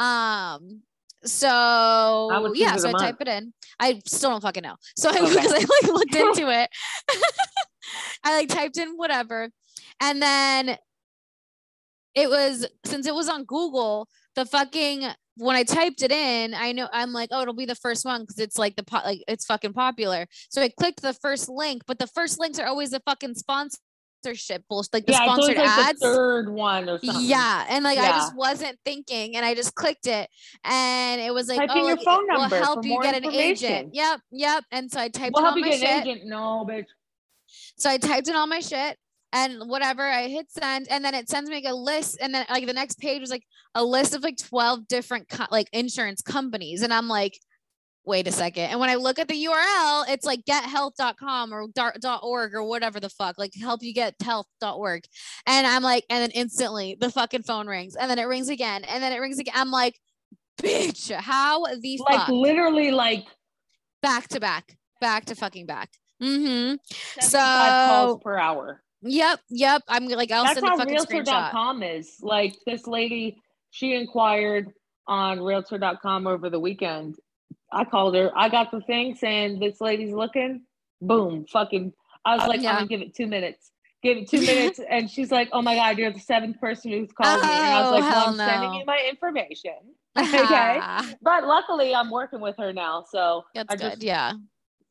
[0.01, 0.81] um
[1.23, 3.03] so yeah so I month?
[3.03, 5.29] type it in i still don't fucking know so I, Okay.
[5.29, 6.69] because i like looked into it
[8.23, 9.49] i like typed in whatever
[10.01, 10.77] and then
[12.15, 16.71] it was since it was on google the fucking when i typed it in i
[16.71, 19.23] know i'm like oh it'll be the first one because it's like the po- like
[19.27, 22.91] it's fucking popular so i clicked the first link but the first links are always
[22.91, 27.25] the fucking sponsorship bullshit like the yeah, sponsored like ads the third one or something.
[27.25, 30.27] yeah, and like I just wasn't thinking, and I just clicked it,
[30.63, 33.15] and it was like, Type oh, in your like, phone it will help you get
[33.15, 33.89] an agent.
[33.93, 34.63] Yep, yep.
[34.71, 35.89] And so I typed We'll help you get shit.
[35.89, 36.21] an agent.
[36.25, 36.87] No, bitch.
[37.77, 38.97] So I typed in all my shit
[39.35, 40.01] and whatever.
[40.01, 42.73] I hit send, and then it sends me like a list, and then like the
[42.73, 43.43] next page was like
[43.75, 47.37] a list of like twelve different co- like insurance companies, and I'm like.
[48.07, 48.65] Wait a second.
[48.65, 51.65] And when I look at the URL, it's like gethealth.com or
[52.21, 55.01] .org or whatever the fuck, like help you get health.org.
[55.47, 58.83] And I'm like, and then instantly the fucking phone rings and then it rings again
[58.83, 59.55] and then it rings again.
[59.57, 59.95] I'm like,
[60.61, 62.29] bitch, how the Like fuck?
[62.29, 63.25] literally like
[64.03, 65.89] back to back, back to fucking back.
[66.21, 66.75] Mm-hmm.
[67.19, 68.83] 75 calls So- per hour.
[69.05, 69.83] Yep, yep.
[69.87, 71.25] I'm like, I'll That's send a how fucking screenshot.
[71.27, 72.15] realtor.com is.
[72.21, 73.37] Like this lady,
[73.71, 74.73] she inquired
[75.07, 77.15] on realtor.com over the weekend.
[77.71, 78.31] I called her.
[78.35, 80.63] I got the thing saying this lady's looking.
[81.01, 81.45] Boom.
[81.51, 81.93] Fucking
[82.25, 82.71] I was uh, like, Yeah.
[82.71, 83.71] I'm gonna give it two minutes.
[84.01, 84.79] Give it two minutes.
[84.89, 87.57] And she's like, Oh my god, you're the seventh person who's called me.
[87.57, 89.73] And I was Oh, like, Well, I'm sending you my information.
[90.17, 90.79] okay.
[91.21, 93.03] But luckily I'm working with her now.
[93.11, 93.81] So That's I good.
[93.91, 94.33] just Yeah.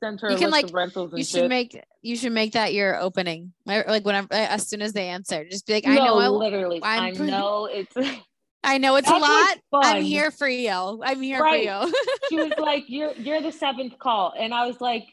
[0.05, 1.27] Sent her You can, like, rentals You shit.
[1.29, 3.53] should make you should make that your opening.
[3.67, 6.81] Like whenever as soon as they answer, just be like, I know I, literally.
[6.83, 7.97] I'm i know it's
[8.67, 9.59] I know it's a lot.
[9.73, 11.03] I'm here for you.
[11.05, 11.69] I'm here Right.
[11.69, 11.95] for you.
[12.31, 15.05] she was like, "You're you're the seventh call," and I was like,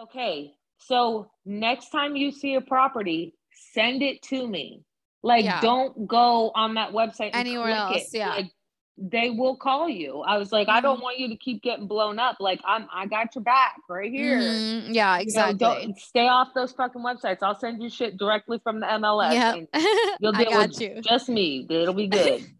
[0.00, 3.34] "Okay, So next time you see a property,
[3.72, 4.82] send it to me.
[5.22, 5.60] Like, Yeah.
[5.60, 8.18] don't go on that website and Anywhere click else, it.
[8.18, 8.28] yeah.
[8.30, 8.50] Like,
[8.96, 10.20] they will call you.
[10.20, 12.36] I was like, I don't want you to keep getting blown up.
[12.38, 14.38] Like, I'm, I got your back right here.
[14.38, 14.94] Mhm.
[14.94, 15.58] Yeah, You know, exactly.
[15.58, 17.38] don't stay off those fucking websites.
[17.42, 19.32] I'll send you shit directly from the MLS.
[19.34, 19.54] yeah.
[20.20, 21.00] you'll I deal got with you.
[21.02, 21.66] just me.
[21.68, 22.44] It'll be good.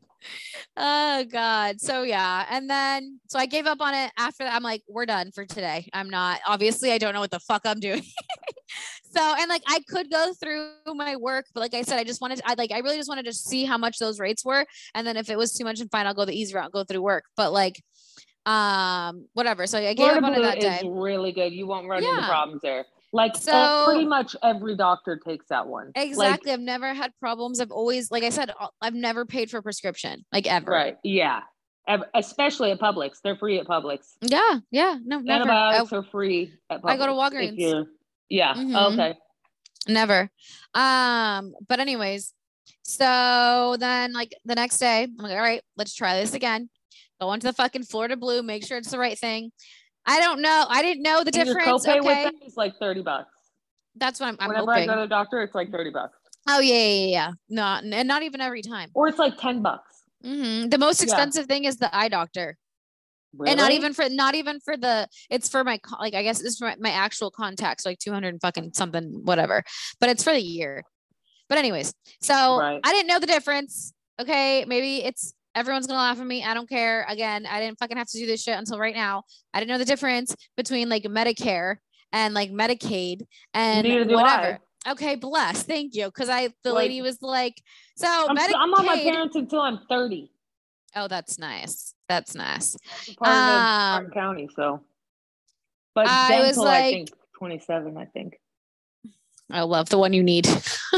[0.77, 1.81] Oh God.
[1.81, 2.47] So yeah.
[2.51, 4.55] And then so I gave up on it after that.
[4.55, 5.89] I'm like, we're done for today.
[5.93, 8.03] I'm not obviously I don't know what the fuck I'm doing.
[9.17, 12.21] so and like I could go through my work, but like I said, I just
[12.21, 14.65] wanted to, I like I really just wanted to see how much those rates were.
[14.95, 16.85] And then if it was too much and fine, I'll go the easy route, go
[16.85, 17.25] through work.
[17.37, 17.83] But like
[18.47, 19.67] um whatever.
[19.67, 20.81] So I gave Florida up on it Blue that is day.
[20.85, 21.53] really good.
[21.53, 22.85] You won't run into problems there.
[23.13, 25.93] Like So- uh, pretty much every doctor takes that one.
[25.97, 26.53] Like, Exactly.
[26.53, 27.61] I've never had problems.
[27.61, 28.51] I've always, like I said,
[28.83, 30.71] I've never paid for a prescription, like ever.
[30.71, 30.97] right.
[31.05, 31.41] Yeah.
[32.15, 33.19] Especially at Publix.
[33.23, 34.15] They're free at Publix.
[34.21, 34.59] Yeah.
[34.71, 34.97] Yeah.
[35.05, 35.51] No, never.
[35.51, 36.91] I- Antibiotics are free at Publix.
[36.91, 37.87] I go to Walgreens.
[38.29, 38.55] Yeah.
[38.55, 38.93] Mhm.
[38.93, 39.15] Okay.
[39.87, 40.31] never
[40.75, 42.33] um but anyways
[42.83, 46.71] so then like the next day i'm like all right let's try this again
[47.21, 49.53] go into the fucking florida blue make sure it's the right thing
[50.07, 52.57] i don't know i didn't know the And your difference copay okay with them is
[52.57, 53.29] like 30 bucks.
[53.97, 56.17] that's what i'm, I'm Whenever I go to the doctor, it's like 30 bucks.
[56.49, 59.61] oh yeah yeah yeah yeah not and not even every time Or it's like 10
[59.63, 60.05] bucks.
[60.25, 61.05] hmm the most Yeah.
[61.05, 62.57] expensive thing is the eye doctor
[63.39, 63.51] Really?
[63.53, 66.59] and not even for not even for the it's for my like i guess it's
[66.59, 69.63] for my, my actual contacts like 200 and fucking something whatever
[70.01, 70.83] but it's for the year.
[71.49, 71.93] But anyways
[72.23, 72.81] so Right.
[72.85, 74.65] i didn't know the difference okay?
[74.67, 77.05] Maybe it's everyone's gonna laugh at me i don't care.
[77.09, 79.25] Again i didn't fucking have to do this shit until right now.
[79.53, 81.77] I didn't know the difference between like medicare
[82.13, 84.59] and like medicaid and whatever.
[84.87, 87.61] Okay bless thank you because i the Like- lady was like
[87.97, 90.31] so I'm, medicaid I'm on my parents until I'm 30.
[90.97, 92.77] oh that's nice that's nice
[93.19, 94.81] part of Um, County, so.
[95.95, 98.39] But I was dental, I think 27, I think.
[99.51, 100.45] i love the one you need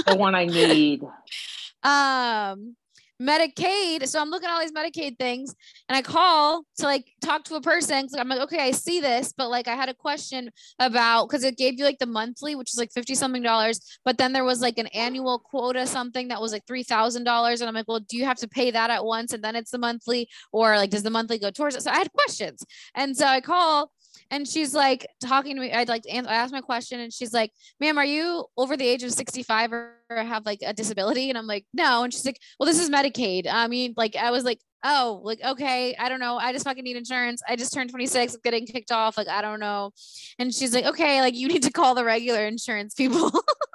[0.07, 1.03] The one I need.
[1.83, 2.77] um
[3.21, 4.07] Medicaid.
[4.07, 5.55] So I'm looking at all these Medicaid things
[5.89, 8.03] and I call to like talk to a person.
[8.09, 11.45] 'cause I'm like, okay, I see this, but like I had a question about because
[11.45, 14.45] it gave you like the monthly, which is like 50 something dollars, but then there
[14.45, 17.61] was like an annual quota something that was like three thousand dollars.
[17.61, 19.71] And I'm like, well, do you have to pay that at once and then it's
[19.71, 21.83] the monthly, or like does the monthly go towards it?
[21.83, 22.65] So I had questions.
[22.95, 23.91] And so I call
[24.31, 25.73] and she's like talking to me.
[25.73, 28.77] I'd like to answer, I asked my question and she's like, ma'am, are you over
[28.77, 31.29] the age of 65 or have like a disability?
[31.29, 32.05] And I'm like, no.
[32.05, 33.47] And she's like, well, this is Medicaid.
[33.51, 36.37] I mean, like, I was like, oh, like, okay, I don't know.
[36.37, 37.43] I just fucking need insurance.
[37.49, 38.35] I just turned 26.
[38.35, 39.17] I'm getting kicked off.
[39.17, 39.91] Like, I don't know.
[40.39, 43.31] And she's like, okay, like, you need to call the regular insurance people.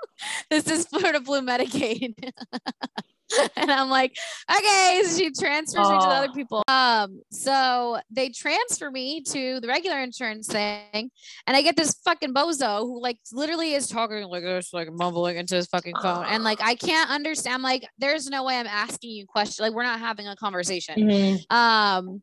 [0.52, 2.14] this is Florida Blue Medicaid.
[3.56, 4.16] and I'm like,
[4.54, 5.02] okay.
[5.06, 6.64] So she transfers me to the other people.
[6.68, 11.10] Um, so they transfer me to the regular insurance thing,
[11.48, 15.38] and I get this fucking bozo who like literally is talking like this, like mumbling
[15.38, 17.56] into his fucking phone, and like I can't understand.
[17.56, 19.62] I'm like, there's no way I'm asking you questions.
[19.62, 20.96] Like we're not having a conversation.
[21.00, 21.52] Mhm.
[21.52, 22.22] Um,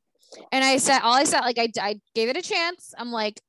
[0.53, 2.93] and I said, all I said, like, I, I gave it a chance.
[2.99, 3.41] I'm like,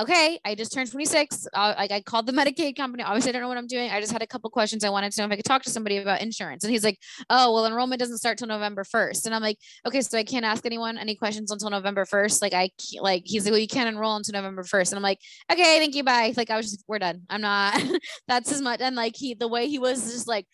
[0.00, 1.46] okay, I just turned 26.
[1.52, 3.02] Uh, like, I called the Medicaid company.
[3.02, 3.90] Obviously, I don't know what I'm doing.
[3.90, 4.84] I just had a couple questions.
[4.84, 6.64] I wanted to know if I could talk to somebody about insurance.
[6.64, 6.98] And he's like,
[7.30, 9.26] oh, well, enrollment doesn't start till November 1st.
[9.26, 12.42] And I'm like, okay, so I can't ask anyone any questions until November 1st.
[12.42, 14.92] Like, I can't, like, he's like, well, you can't enroll until November 1st.
[14.92, 15.18] And I'm like,
[15.50, 16.04] okay, thank you.
[16.04, 16.32] Bye.
[16.36, 17.22] Like, I was just, we're done.
[17.28, 17.80] I'm not,
[18.28, 18.80] that's as much.
[18.80, 20.46] And like, he, the way he was just like,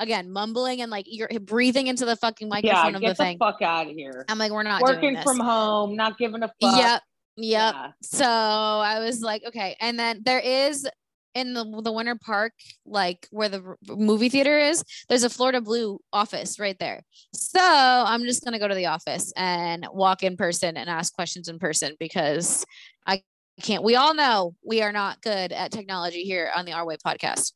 [0.00, 3.24] again, mumbling and like you're breathing into the fucking Yeah, microphone of get the the
[3.24, 3.38] thing.
[3.38, 4.24] fuck out of here.
[4.28, 6.76] I'm like, we're not doing Working from home, not giving a fuck.
[6.76, 7.02] Yep.
[7.36, 7.74] Yep.
[7.74, 7.90] Yeah.
[8.02, 9.76] So I was like, okay.
[9.80, 10.88] And then there is
[11.34, 12.52] in the the Winter Park,
[12.86, 17.02] like where the movie theater is, there's a Florida Blue office right there.
[17.32, 21.48] So I'm just gonna go to the office and walk in person and ask questions
[21.48, 22.64] in person because
[23.06, 23.22] I
[23.62, 23.82] can't.
[23.82, 27.52] We all know we are not good at technology here on the Our Way podcast.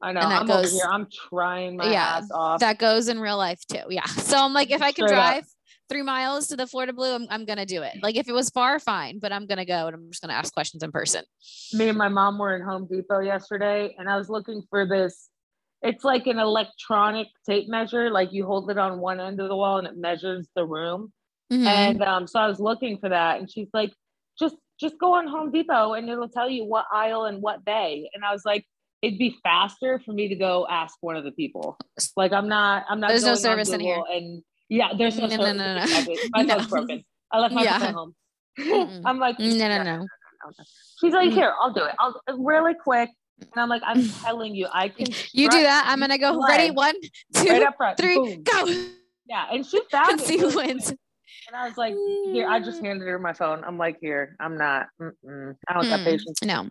[0.00, 0.20] I know.
[0.20, 0.84] I'm over goes- here.
[0.88, 2.60] I'm trying my Yeah, ass off.
[2.60, 3.82] That goes in real life too.
[3.88, 4.04] Yeah.
[4.06, 5.44] So I'm like, if I can Straight up.
[5.88, 7.94] Three miles to the Florida Blue, I'm, I'm gonna do it.
[8.02, 10.52] Like if it was far, fine, but I'm gonna go and I'm just gonna ask
[10.52, 11.24] questions in person.
[11.72, 15.28] me and my mom were in Home Depot yesterday and I was looking for this.
[15.82, 18.10] It's like an electronic tape measure.
[18.10, 21.12] Like you hold it on one end of the wall and it measures the room.
[21.52, 21.66] Mhm.
[21.66, 23.38] And um, so I was looking for that.
[23.38, 23.92] And she's like,
[24.38, 28.10] just just go on Home Depot and it'll tell you what aisle and what bay.
[28.14, 28.64] And I was like,
[29.02, 31.78] it'd be faster for me to go ask one of the people.
[32.16, 34.02] Like I'm not I'm not There's no going service in here.
[34.10, 36.16] And yeah, there's no, No, no, no, no.
[36.30, 36.54] My No.
[36.56, 37.04] phone's broken.
[37.30, 37.78] I left my Yeah.
[37.78, 38.14] phone home.
[39.04, 39.82] I'm like, no, no, yeah.
[39.82, 40.06] no.
[41.00, 41.34] She's like, Mm.
[41.34, 41.94] here, I'll do it.
[41.98, 43.10] I'll really quick.
[43.40, 45.84] And I'm like, I'm telling you, I can You do that.
[45.86, 46.40] I'm gonna go.
[46.46, 46.70] Ready?
[46.70, 46.94] One,
[47.34, 47.98] two, right up front.
[47.98, 48.42] three, boom.
[48.44, 48.64] go.
[49.28, 50.88] Yeah, and she found And it see who wins.
[50.90, 51.94] And I was like,
[52.32, 53.62] here, I just handed her my phone.
[53.64, 54.86] I'm like, here, I'm not.
[55.00, 55.54] Mm-mm.
[55.68, 56.38] I don't got Mm, patience.
[56.44, 56.68] No.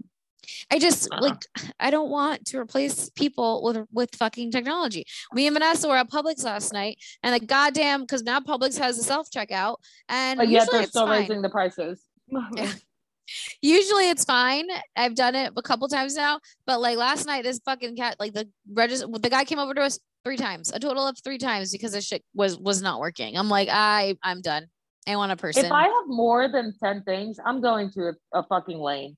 [0.72, 1.22] I just Uh-uh.
[1.22, 1.46] like
[1.80, 5.06] I don't want to replace people with with fucking technology.
[5.34, 8.98] Me and Vanessa were at Publix last night, and the goddamn because now Publix has
[8.98, 9.78] a self checkout,
[10.10, 11.22] and But yet they're still fine.
[11.22, 12.02] raising the prices.
[13.62, 14.66] Usually it's fine.
[14.96, 18.34] I've done it a couple times now, but like last night, this fucking cat, like
[18.34, 21.72] the register, the guy came over to us three times, a total of three times
[21.72, 23.38] because this shit was was not working.
[23.38, 24.68] I'm like, I I'm done.
[25.08, 25.66] I want a person.
[25.66, 29.16] if I have more than 10 things, I'm going to a, a fucking lane.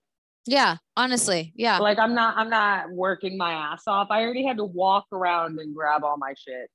[0.48, 1.78] Yeah, honestly, yeah.
[1.80, 4.08] Like I'm not I'm not working my ass off.
[4.10, 6.70] I already had to walk around and grab all my shit.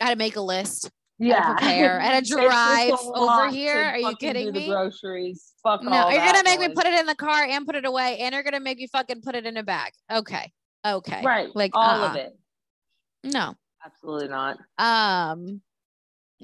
[0.00, 0.90] I had to make a list.
[1.18, 1.54] Yeah.
[1.54, 2.00] prepare.
[2.00, 3.76] I had to drive over here.
[3.76, 4.68] Are you kidding me?
[4.68, 5.52] groceries.
[5.62, 8.18] Fuck No, you're gonna make me put it in the car and put it away,
[8.18, 9.92] and you're gonna make me fucking put it in a bag.
[10.12, 10.52] Okay,
[10.86, 11.48] okay, right.
[11.54, 12.38] Like all uh, of it.
[13.24, 14.58] No, Absolutely not.
[14.78, 15.62] um,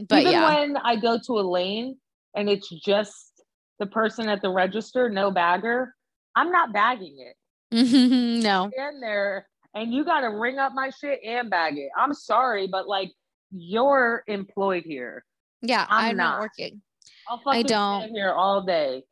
[0.09, 1.97] but Even yeah, when I go to a lane
[2.35, 3.43] and it's just
[3.79, 5.95] the person at the register, no bagger,
[6.37, 7.37] I'm not bagging it.
[7.75, 8.43] Mm-hmm.
[8.43, 11.91] no, in there and you got to ring up my shit and bag it.
[11.97, 13.13] I'm sorry, but like
[13.53, 15.25] you're employed here.
[15.61, 16.31] yeah, I'm I'm, not.
[16.31, 16.41] not.
[16.41, 16.81] working.
[17.29, 18.09] I'll fucking don't.
[18.09, 19.03] here all day.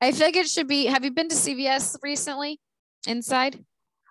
[0.00, 0.86] I feel like it should be.
[0.86, 2.60] Have you been to CVS recently?
[3.06, 3.64] Inside,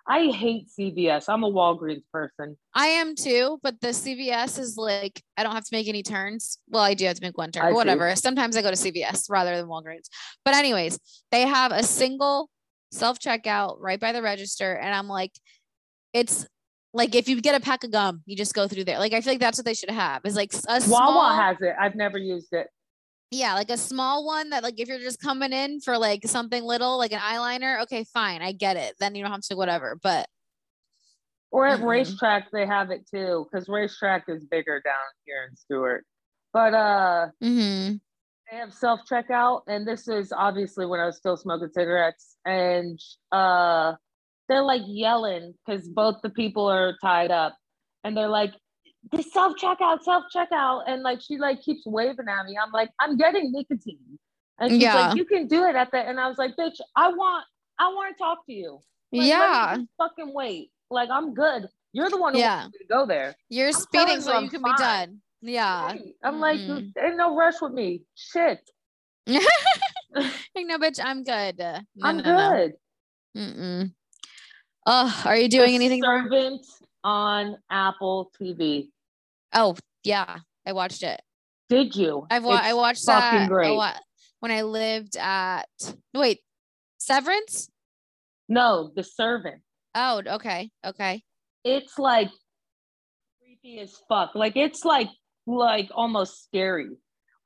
[0.06, 1.24] I hate CVS.
[1.28, 2.56] I'm a Walgreens person.
[2.74, 6.58] I am too, but the CVS is like I don't have to make any turns.
[6.68, 7.76] Well, I do have to make one turn, I but see.
[7.76, 8.14] whatever.
[8.16, 10.08] Sometimes I go to CVS rather than Walgreens.
[10.44, 10.98] But anyways,
[11.30, 12.50] they have a single
[12.92, 15.32] self checkout right by the register, and I'm like,
[16.12, 16.46] it's
[16.92, 18.98] like if you get a pack of gum, you just go through there.
[18.98, 20.20] Like I feel like that's what they should have.
[20.24, 21.74] Is like a small, Wawa has it.
[21.80, 22.68] I've never used it.
[23.34, 26.62] Yeah, like a small one that like if you're just coming in for like something
[26.62, 28.94] little, like an eyeliner, okay, fine, I get it.
[29.00, 29.98] Then you don't have to whatever.
[30.00, 30.28] But
[31.50, 31.84] Or at Mm-mm.
[31.84, 34.94] RaceTrac they have it too, because RaceTrac is bigger down
[35.24, 36.04] here in Stuart.
[36.52, 38.00] But uh mhm.
[38.52, 43.00] they have self checkout, and this is obviously when I was still smoking cigarettes, and
[43.32, 43.94] uh,
[44.48, 47.56] they're like yelling because both the people are tied up,
[48.04, 48.52] and they're like,
[49.12, 52.56] "The self checkout, self checkout," and like she like keeps waving at me.
[52.62, 54.18] I'm like, "I'm getting nicotine,"
[54.58, 55.08] and she's Yeah.
[55.08, 57.44] like, "You can do it at the," and I was like, "Bitch, I want,
[57.78, 58.80] I want to talk to you."
[59.12, 59.76] Like, yeah.
[59.98, 60.70] fucking wait.
[60.90, 61.68] Like I'm good.
[61.92, 62.62] You're the one who Yeah.
[62.62, 63.36] wants me to go there.
[63.48, 64.74] You're I'm speeding so you can fine.
[64.76, 65.20] be done.
[65.42, 65.84] Yeah.
[65.86, 66.14] Right.
[66.22, 66.92] I'm like, Mm-mm.
[67.00, 68.02] ain't no rush with me.
[68.16, 68.60] Shit,
[69.26, 69.42] like,
[70.56, 71.58] no, bitch, I'm good.
[71.58, 72.50] No, I'm no, no.
[72.50, 72.74] good.
[73.36, 73.92] Mm-mm.
[74.86, 76.02] Oh, are you doing The anything?
[76.02, 76.66] Servant
[77.02, 78.88] on Apple TV.
[79.54, 80.38] Oh, yeah.
[80.66, 81.20] I watched it.
[81.68, 82.26] Did you?
[82.30, 83.74] I've wa- I watched that a great.
[83.74, 84.00] lot
[84.40, 85.64] when I lived at
[86.12, 86.40] wait,
[86.98, 87.70] Severance?
[88.48, 89.62] No, The Servant.
[89.94, 90.70] Oh, okay.
[90.84, 91.22] Okay.
[91.64, 92.30] It's like
[93.40, 94.34] creepy as fuck.
[94.34, 95.08] Like it's like
[95.46, 96.90] like almost scary.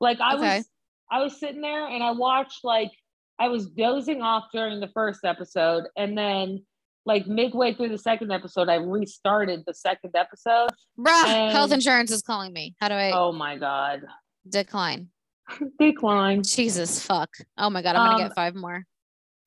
[0.01, 0.57] Like I Okay.
[0.57, 0.69] was
[1.11, 2.91] I was sitting there and I watched like
[3.39, 6.65] I was dozing off during the first episode and then
[7.05, 10.69] like midway through the second episode I restarted the second episode.
[10.99, 12.75] Bruh, health insurance is calling me.
[12.79, 14.01] How do I Oh my god.
[14.47, 15.09] decline?
[15.79, 16.43] Decline.
[16.43, 17.29] Jesus fuck.
[17.57, 18.85] Oh my god, I'm gonna Um, get five more.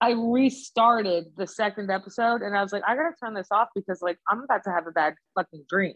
[0.00, 4.02] I restarted the second episode and I was like, I gotta turn this off because
[4.02, 5.94] like I'm about to have a bad fucking dream.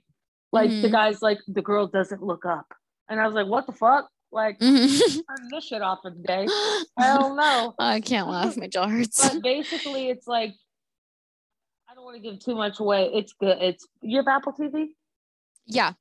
[0.52, 0.92] Like the Mhm.
[0.92, 2.66] guy's like, the girl doesn't look up.
[3.08, 4.08] And I was like, what the fuck?
[4.30, 5.14] Like Mhm.
[5.26, 6.46] turn this shit off for the day.
[6.98, 7.74] Hell no.
[7.80, 8.56] I can't laugh.
[8.56, 9.28] My jaw hurts.
[9.28, 10.54] But basically it's like
[12.06, 13.10] want to give too much away.
[13.12, 13.58] It's good.
[13.60, 14.86] It's you have Apple TV?
[15.66, 15.92] yeah.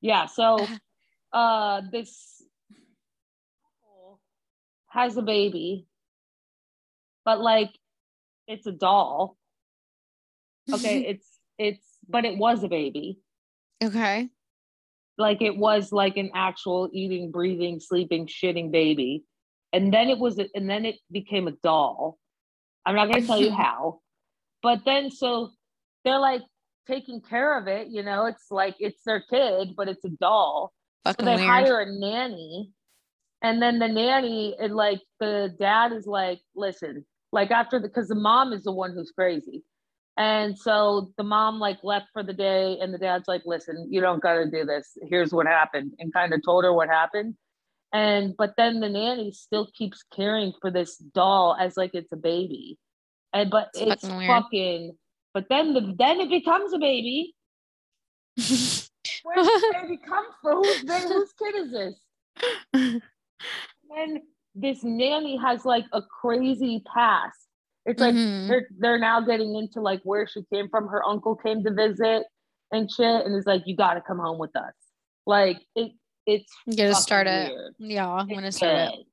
[0.00, 0.26] Yeah.
[0.26, 0.66] So
[1.32, 2.42] uh this
[4.88, 5.86] has a baby,
[7.24, 7.70] but like
[8.46, 9.36] it's a doll.
[10.72, 13.20] Okay, it's it's but it was a baby.
[13.84, 14.30] okay.
[15.18, 19.24] Like it was like an actual eating, breathing, sleeping, shitting baby.
[19.74, 22.18] And then it was and then it became a doll.
[22.86, 24.00] I'm not gonna tell you how.
[24.62, 25.50] But then so
[26.04, 26.42] they're like
[26.86, 30.72] taking care of it, you know, it's like it's their kid, but it's a doll.
[31.04, 31.48] Fucking So they weird.
[31.48, 32.72] hire a nanny.
[33.42, 38.08] And then the nanny and like the dad is like, listen, like after the because
[38.08, 39.62] the mom is the one who's crazy.
[40.16, 44.00] And so the mom like left for the day and the dad's like, listen, you
[44.00, 44.96] don't gotta do this.
[45.08, 47.36] Here's what happened, and kind of told her what happened.
[47.92, 52.16] And but then the nanny still keeps caring for this doll as like it's a
[52.16, 52.76] baby.
[53.32, 54.98] And but It's it's, fucking fucking,
[55.34, 57.34] but then the then it becomes a baby.
[59.22, 60.62] Where the baby come from?
[60.62, 63.02] Who's whose kid is this?
[63.96, 64.20] And
[64.54, 67.38] this nanny has like a crazy past.
[67.86, 68.48] It's like Mhm.
[68.48, 70.88] they're they're now getting into like where she came from.
[70.88, 72.26] Her uncle came to visit
[72.70, 74.74] and shit, and it's like you got to come home with us.
[75.26, 75.92] Like it,
[76.26, 77.50] it's You gotta start it.
[77.78, 79.06] Yeah, I'm gonna start it.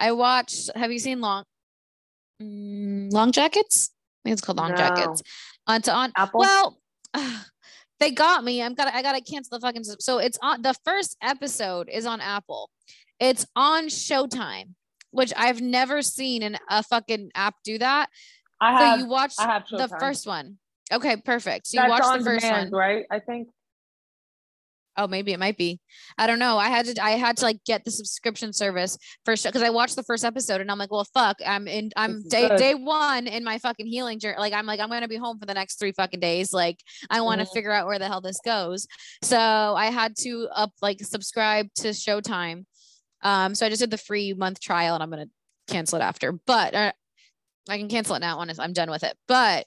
[0.00, 0.70] I watched.
[0.74, 1.44] Have you seen Long?
[2.42, 3.90] Mm, long jackets.
[4.24, 4.76] I think it's called long No.
[4.76, 5.22] jackets.
[5.66, 6.12] On to on.
[6.16, 6.40] Apple?
[6.40, 6.78] Well,
[8.00, 8.62] they got me.
[8.62, 8.94] I'm gotta.
[8.94, 9.84] I gotta cancel the fucking.
[9.84, 10.62] So it's on.
[10.62, 12.70] The first episode is on Apple.
[13.18, 14.74] It's on Showtime,
[15.10, 18.08] which I've never seen in a fucking app do that.
[18.60, 18.98] I So have.
[19.00, 20.58] you watched the first one.
[20.92, 21.66] Okay, perfect.
[21.66, 22.78] So you That's watched the first demand, one.
[22.80, 23.06] right?
[23.10, 23.48] I think.
[24.98, 25.78] Oh, maybe it might be.
[26.16, 26.56] I don't know.
[26.56, 29.94] I had to I had to like get the subscription service first because I watched
[29.96, 31.36] the first episode and I'm like, well, fuck.
[31.46, 34.38] I'm in I'm This day day one in my fucking healing journey.
[34.38, 36.52] Like I'm like, I'm gonna be home for the next three fucking days.
[36.52, 36.78] Like
[37.10, 37.52] I want to Mhm.
[37.52, 38.86] figure out where the hell this goes.
[39.22, 42.64] So I had to up like subscribe to Showtime.
[43.22, 45.26] Um, so I just did the free month trial and I'm gonna
[45.68, 46.32] cancel it after.
[46.32, 46.92] But uh,
[47.68, 49.16] I can cancel it now it's- I'm done with it.
[49.28, 49.66] But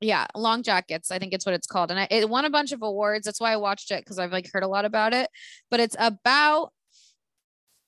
[0.00, 1.10] yeah, Yellowjackets.
[1.10, 3.24] I think it's what it's called, and I, it won a bunch of awards.
[3.24, 5.28] That's why I watched it because I've like heard a lot about it.
[5.70, 6.72] But it's about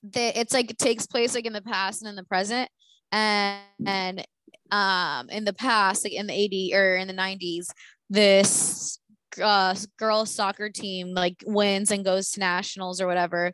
[0.02, 0.38] the.
[0.38, 2.68] It's like it takes place like in the past and in the present,
[3.12, 4.26] and and
[4.70, 7.68] um in the past, like in the 80 or in the 90s,
[8.08, 8.98] this
[9.40, 13.52] uh girls soccer team like wins and goes to nationals or whatever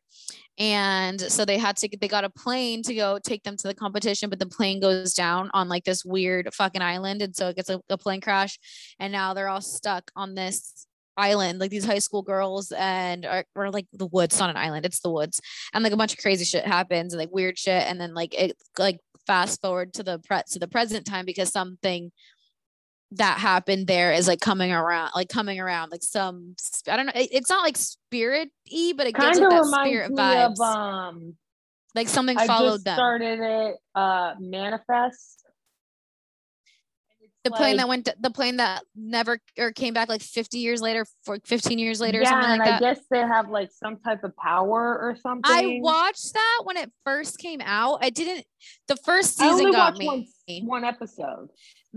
[0.58, 3.74] and so they had to they got a plane to go take them to the
[3.74, 7.22] competition but the plane goes down on like this weird fucking island.
[7.22, 8.58] And so it gets a, a plane crash.
[8.98, 11.58] And now they're all stuck on this island.
[11.58, 14.34] Like these high school girls and or like the woods.
[14.34, 14.86] It's not an island.
[14.86, 15.40] It's the woods.
[15.72, 17.84] And like a bunch of crazy shit happens and like weird shit.
[17.84, 21.50] And then like it like fast forward to the pre to the present time because
[21.50, 22.12] something
[23.12, 26.54] that happened there is like coming around like coming around like some
[26.88, 29.64] i don't know it- it's not like spirit y but it gives Kind like of
[29.66, 31.36] reminds spirit me vibes of um.
[31.94, 33.76] like something I followed just them started it.
[33.94, 35.44] Uh, manifest.
[37.44, 40.82] The plane that went to, the plane that never or came back like 50 years
[40.82, 43.48] later for 15 years later or yeah, something and like I that guess they have
[43.50, 45.44] like some type of power or something.
[45.44, 48.44] i watched that when it first came out i didn't
[48.88, 50.28] the first season only got watched me
[50.66, 51.48] one, one episode.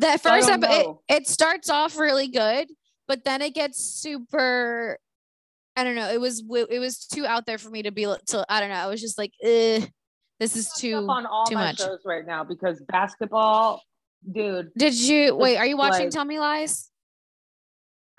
[0.07, 2.67] I first episode it, it starts off really good
[3.07, 4.97] but then it gets super
[5.75, 8.45] i don't know it was it was too out there for me to be to
[8.49, 9.85] i don't know i was just like eh,
[10.39, 11.79] this is too on all too my much.
[11.79, 13.81] shows right now because basketball,
[14.31, 16.89] dude, did you wait are you watching like- tell me lies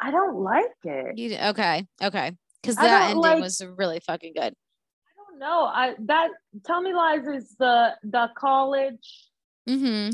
[0.02, 1.18] I don't like it.
[1.18, 5.64] you okay okay because that ending like- was really fucking good I don't know.
[5.64, 6.28] I that
[6.64, 9.28] Tell Me Lies is the the college.
[9.68, 10.10] mm-hmm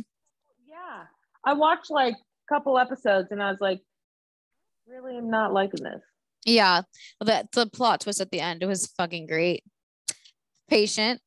[1.47, 3.81] I watched like a couple episodes and I was like,
[4.87, 6.03] really, am not liking this.
[6.45, 6.83] yeah
[7.21, 9.63] well, that the plot twist at the end it was fucking great
[10.69, 11.21] patient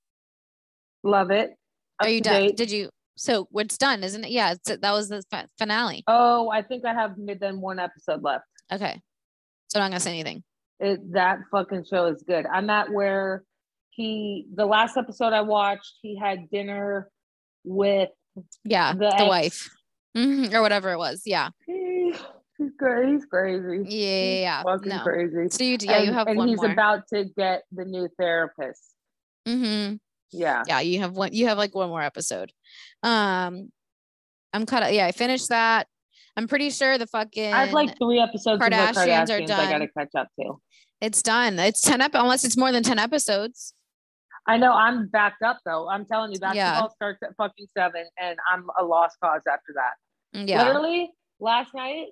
[1.04, 1.52] Love it.
[2.00, 2.58] Up are you done date.
[2.58, 5.22] did you so it's done isn't it yeah it's, that was the
[5.58, 8.46] finale Oh, I think I have mid then one episode left.
[8.72, 9.02] okay
[9.68, 10.44] so i'm not gonna say anything
[10.80, 12.46] It that fucking show is good.
[12.46, 13.44] I'm at where
[13.92, 17.10] he the last episode I watched, he had dinner
[17.66, 18.10] with
[18.64, 19.70] yeah The the, wife
[20.18, 23.84] Mhm, or whatever it was yeah he's cra- he's crazy.
[23.88, 25.48] yeah yeah, fucking no crazy.
[25.50, 28.10] so you yeah you And- have and one he's more about to get the new
[28.20, 28.82] therapist.
[29.48, 29.96] mm-hmm.
[30.32, 30.64] Yeah.
[30.68, 32.52] yeah you have one you have like one more episode
[33.04, 33.72] um
[34.54, 35.88] i'm kind of yeah i finished that
[36.38, 39.60] i'm pretty sure the fucking I have like three episodes of Kardashians are done.
[39.60, 40.56] I gotta catch up to.
[41.02, 43.74] it's done it's 10 up unless it's more than 10 episodes
[44.50, 45.88] I know I'm backed up though.
[45.88, 46.54] I'm telling you, Yeah.
[46.54, 49.94] basketball starts at fucking seven, and I'm a lost cause after that.
[50.48, 52.08] yeah Literally, last night,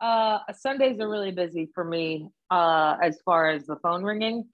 [0.00, 4.44] uh, Sundays are really busy for me uh, as far as the phone ringing,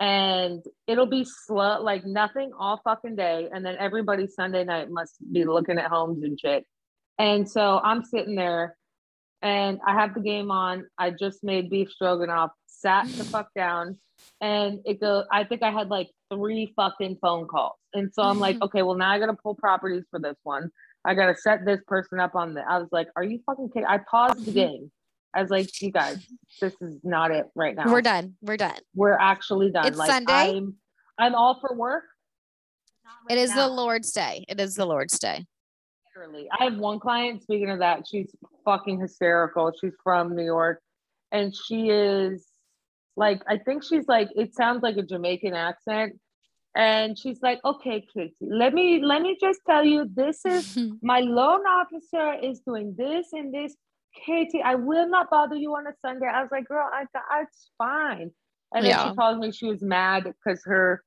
[0.00, 5.14] and it'll be slow, like nothing all fucking day, and then everybody Sunday night must
[5.32, 6.64] be looking at homes and shit.
[7.18, 8.76] And so I'm sitting there,
[9.40, 10.86] and I have the game on.
[10.98, 13.98] I just made beef stroganoff, sat the fuck down,
[14.40, 15.24] and it go.
[15.32, 18.96] I think I had like three fucking phone calls, and so I'm like, okay, well
[18.96, 20.70] now I gotta pull properties for this one.
[21.04, 22.60] I gotta set this person up on the.
[22.60, 23.86] I was like, are you fucking kidding?
[23.86, 24.52] I paused the mm-hmm.
[24.52, 24.92] game.
[25.34, 26.18] I was like, you guys,
[26.60, 27.90] this is not it right now.
[27.90, 29.86] we're done we're done We're actually done.
[29.86, 30.32] It's like Sunday?
[30.32, 30.74] I'm,
[31.18, 32.04] I'm all for work.
[33.04, 35.44] Not it right is the lord's day it is the lord's day
[36.14, 36.46] Literally.
[36.58, 38.30] I have one client, speaking of that, she's
[38.66, 39.72] fucking hysterical.
[39.80, 40.82] She's from New York
[41.32, 42.46] and she is
[43.16, 46.18] like, I think she's like, it sounds like a Jamaican accent.
[46.74, 50.66] And she's like, okay, Katie, let me let me just tell you, this is
[51.02, 53.74] my loan officer is doing this and this.
[54.26, 56.26] Katie, I will not bother you on a Sunday.
[56.26, 57.04] I was like, girl, I
[57.42, 58.30] it's fine.
[58.74, 59.10] And then Yeah.
[59.10, 61.02] she calls me, she was mad because her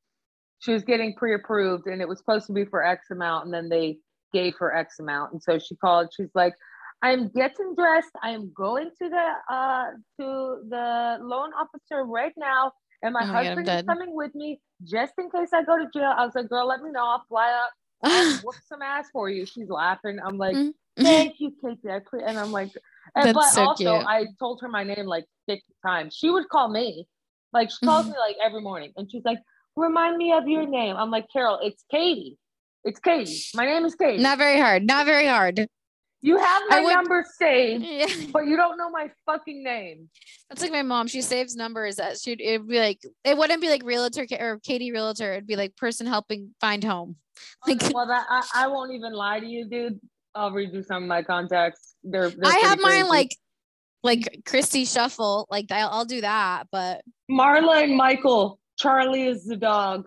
[0.59, 3.69] she was getting pre-approved and it was supposed to be for X amount, and then
[3.69, 3.97] they
[4.33, 5.33] gave her X amount.
[5.33, 6.53] And so she called, she's like,
[7.01, 8.11] I'm getting dressed.
[8.23, 9.85] I am going to the uh
[10.19, 12.71] to the loan officer right now.
[13.03, 15.87] And my Oh God, husband is coming with me just in case I go to
[15.93, 16.13] jail.
[16.17, 17.05] I was like, girl, let me know.
[17.05, 17.71] I'll fly up
[18.03, 19.45] I'll whoop some ass for you.
[19.45, 20.17] She's laughing.
[20.23, 20.73] I'm like, Mhm.
[20.99, 21.89] thank you, Casey.
[21.89, 22.71] I pre-, and I'm like,
[23.15, 24.05] and, That's but so also cute.
[24.07, 26.15] I told her my name like 50 times.
[26.15, 27.07] She would call me,
[27.53, 28.11] like she calls Mhm.
[28.11, 29.39] me like every morning, and she's like,
[29.75, 30.95] remind me of your name.
[30.95, 32.37] I'm like, Carol, it's Katie.
[32.83, 33.41] It's Katie.
[33.53, 34.21] My name is Katie.
[34.23, 34.85] Not very hard.
[34.85, 35.67] Not very hard.
[36.25, 38.07] You have my would- number saved, Yeah.
[38.33, 40.09] but you don't know my fucking name.
[40.49, 41.07] That's like my mom.
[41.07, 44.91] She saves numbers that she'd it'd be like it wouldn't be like realtor or Katie
[44.91, 45.33] realtor.
[45.33, 47.17] It'd be like person helping find home.
[47.67, 49.99] Like well, that I, I won't even lie to you, dude.
[50.33, 51.95] I'll read you some of my contacts.
[52.03, 53.09] They're, they're I have mine crazy.
[53.09, 53.37] like
[54.03, 55.45] like Christy Shuffle.
[55.51, 58.59] Like I'll, I'll do that, but Marla and Michael.
[58.79, 60.05] Charlie is the dog.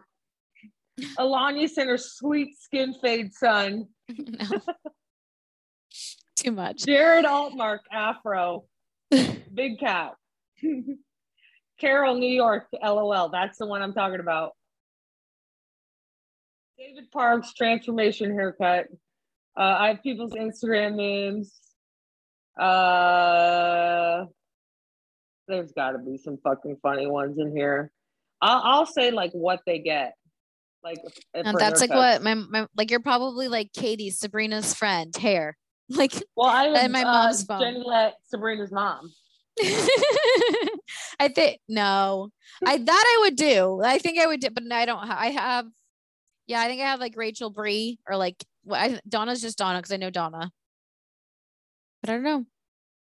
[1.19, 3.87] Alanya sent her sweet skin fade son.
[4.09, 4.61] no.
[6.43, 6.85] Too much.
[6.85, 8.65] Jared Altmark Afro.
[9.11, 10.15] Big cat.
[11.81, 13.29] Carol, New York, LOL.
[13.29, 14.53] That's the one I'm talking about.
[16.79, 18.87] David Parks transformation haircut.
[19.57, 21.53] Uh, I have people's Instagram names.
[22.59, 24.27] Uh,
[25.47, 27.91] there's got to be some fucking funny ones in here.
[28.41, 30.15] I'll, I'll say like what they get.
[30.85, 30.99] Like
[31.35, 35.57] that's like what my, my like you're probably like Katie, Sabrina's friend, hair.
[35.97, 37.61] Like Well, I and my uh, mom's phone.
[37.61, 39.11] Jenny let Sabrina's mom.
[41.19, 42.31] I think no.
[42.65, 43.81] I that I would do.
[43.83, 45.67] I think I would do, but I don't ha- I have
[46.47, 49.79] yeah, I think I have like Rachel Bree or like well, I, Donna's just Donna
[49.79, 50.51] because I know Donna.
[52.03, 52.45] But I don't know.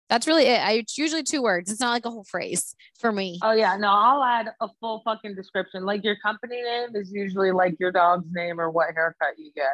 [0.10, 0.62] That's really it.
[0.62, 1.70] I it's usually two words.
[1.70, 3.40] It's not like a whole phrase for me.
[3.44, 5.84] Oh yeah, no, I'll add a full fucking description.
[5.84, 9.74] Like your company name is usually like your dog's name or what haircut you get.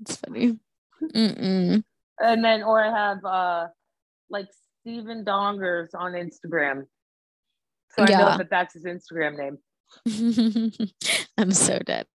[0.00, 0.58] It's funny.
[1.02, 1.84] Mm-mm.
[2.20, 3.66] And then or I have uh
[4.28, 4.46] like
[4.80, 6.84] Stephen Dongers on Instagram.
[7.96, 8.18] So I Yeah.
[8.18, 9.58] know that that's his Instagram name.
[11.38, 12.06] I'm so dead.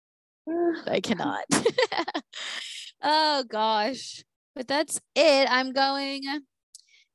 [0.88, 1.44] I cannot.
[3.04, 4.24] oh gosh.
[4.56, 5.48] But that's it.
[5.52, 6.22] I'm going.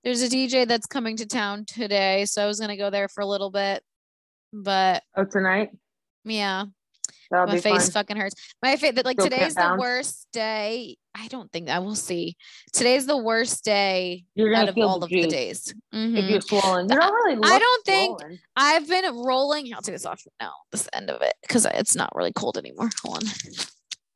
[0.05, 3.23] There's a DJ that's coming to town today, so I was gonna go there for
[3.23, 3.83] a little bit.
[4.53, 5.71] But oh, tonight?
[6.25, 6.65] yeah,
[7.31, 7.91] That'll my face fun.
[7.93, 8.35] fucking hurts.
[8.63, 10.97] My face like Still today's the worst day.
[11.15, 12.37] I don't think I will see.
[12.73, 15.69] Today's the worst day You're out of all of the days.
[15.93, 16.31] if Mhm.
[16.31, 16.89] you're swollen.
[16.89, 18.41] You don't really I don't think- swollen.
[18.57, 19.73] I've been rolling.
[19.75, 20.53] I'll take this off now.
[20.73, 22.91] This end of it because it's not really cold anymore.
[23.05, 23.31] Hold on.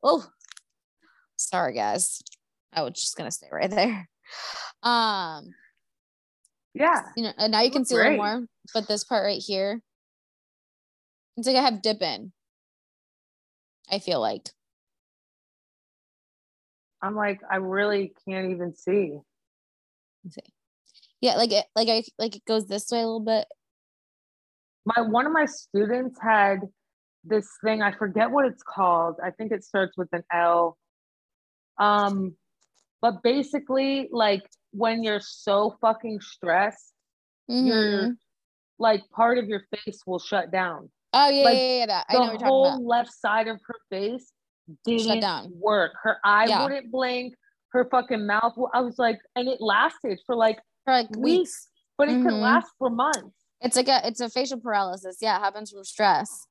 [0.03, 0.27] Oh,
[1.37, 2.21] sorry guys.
[2.71, 4.09] I was just gonna stay right there.
[4.83, 5.53] Um,
[6.73, 7.01] Yeah.
[7.15, 9.81] you know, and now you can see a little more, but this part right here,
[11.37, 12.31] it's like I have dip in.
[13.91, 14.49] I feel like
[17.01, 19.19] I'm like, I really can't even see.
[20.29, 20.41] See.
[21.21, 23.47] Yeah, like it, like I like it goes this way a little bit.
[24.85, 26.59] my one of my students had
[27.23, 30.77] this thing i forget what it's called i think it starts with an l
[31.79, 32.35] um
[33.01, 36.93] but basically like when you're so fucking stressed
[37.47, 38.17] your Mhm.
[38.77, 42.03] like part of your face will shut down Oh yeah, like, yeah, yeah, yeah.
[42.09, 42.81] I know the whole about.
[42.81, 44.31] left side of her face
[44.83, 45.51] didn't down.
[45.55, 46.63] work her eye Yeah.
[46.63, 47.33] wouldn't blink
[47.71, 51.67] her fucking mouth I was like and it lasted for like For like weeks weeks.
[51.97, 52.41] but it could Mhm.
[52.41, 55.17] last for months It's like a it's a facial paralysis.
[55.21, 56.47] Yeah, it happens from stress.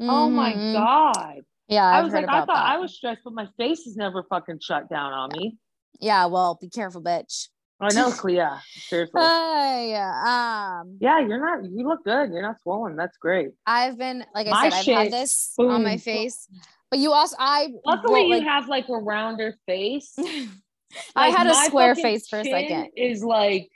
[0.00, 0.72] oh my Mhm.
[0.72, 2.56] god Yeah, I I've was heard like, I thought that.
[2.74, 5.58] I was stressed, but my face has never fucking shut down on me.
[6.00, 7.48] Yeah, well, be careful, bitch.
[7.80, 8.42] I know, Clea.
[8.88, 9.20] Seriously.
[9.20, 11.64] Hey, um, yeah, you're not.
[11.70, 12.30] You look good.
[12.32, 12.96] You're not swollen.
[12.96, 13.50] That's great.
[13.66, 16.48] I've been like I My said, I've had this on my face,
[16.90, 20.14] but you also I Luckily, well, you like, have like a rounder face.
[21.16, 22.90] I had a square face for a second.
[22.96, 23.68] Is like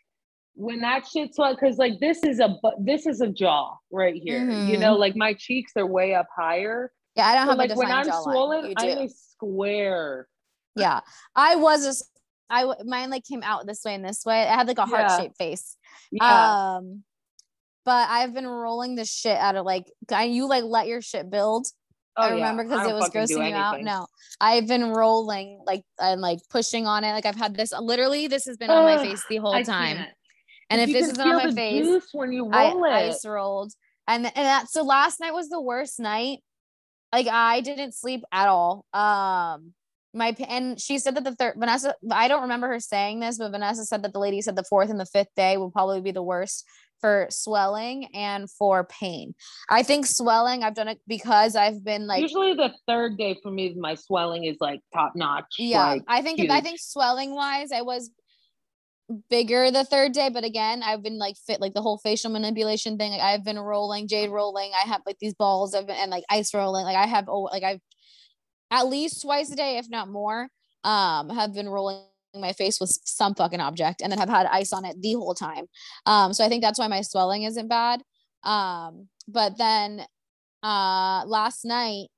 [0.55, 4.49] when that shit's like, because like this is a this is a jaw right here.
[4.51, 4.81] You Mhm.
[4.81, 6.93] know, like my cheeks are way up higher.
[7.17, 8.23] Yeah, I don't So have like a when I'm jawline.
[8.23, 8.75] swollen.
[8.77, 10.29] I'm a square.
[10.77, 11.01] yeah,
[11.35, 12.05] I was a
[12.51, 14.43] I mine like came out this way and this way.
[14.43, 15.17] I had like a heart Yeah.
[15.17, 15.77] shaped face.
[16.11, 16.77] Yeah.
[16.77, 17.05] Um,
[17.85, 21.31] but I've been rolling the shit out of like I, you like let your shit
[21.31, 21.67] build.
[22.17, 23.81] oh, I remember because don't it was grossing you out.
[23.83, 24.07] No,
[24.41, 27.13] I've been rolling like and like pushing on it.
[27.13, 28.27] Like I've had this literally.
[28.27, 29.97] This has been on my face the whole I time.
[29.97, 30.11] can't.
[30.69, 33.11] And if this isn't on my face, when you I it.
[33.11, 33.73] ice rolled.
[34.07, 36.41] And and that so last night was the worst night.
[37.13, 38.85] Like I didn't sleep at all.
[38.93, 39.73] Um
[40.13, 43.51] my and she said that the third Vanessa I don't remember her saying this, but
[43.51, 46.11] Vanessa said that the lady said the fourth and the fifth day will probably be
[46.11, 46.67] the worst
[47.01, 49.35] for swelling and for pain.
[49.71, 53.51] I think swelling I've done it because I've been like Usually the third day for
[53.51, 55.55] me, my swelling is like top notch.
[55.59, 58.11] yeah like, i think i think swelling wise i was
[59.29, 62.97] bigger the third day but again i've been like fit like the whole facial manipulation
[62.97, 66.23] thing like i've been rolling jade rolling i have like these balls of and like
[66.31, 67.81] ice rolling like i have oh like i've
[68.71, 70.49] at least twice a day, if not more,
[70.85, 72.03] um, have been rolling
[72.35, 75.35] my face with some fucking object and then have had ice on it the whole
[75.35, 75.67] time.
[76.07, 78.03] Um, so I think that's why my swelling isn't bad.
[78.45, 80.05] Um, but then
[80.63, 82.09] uh last night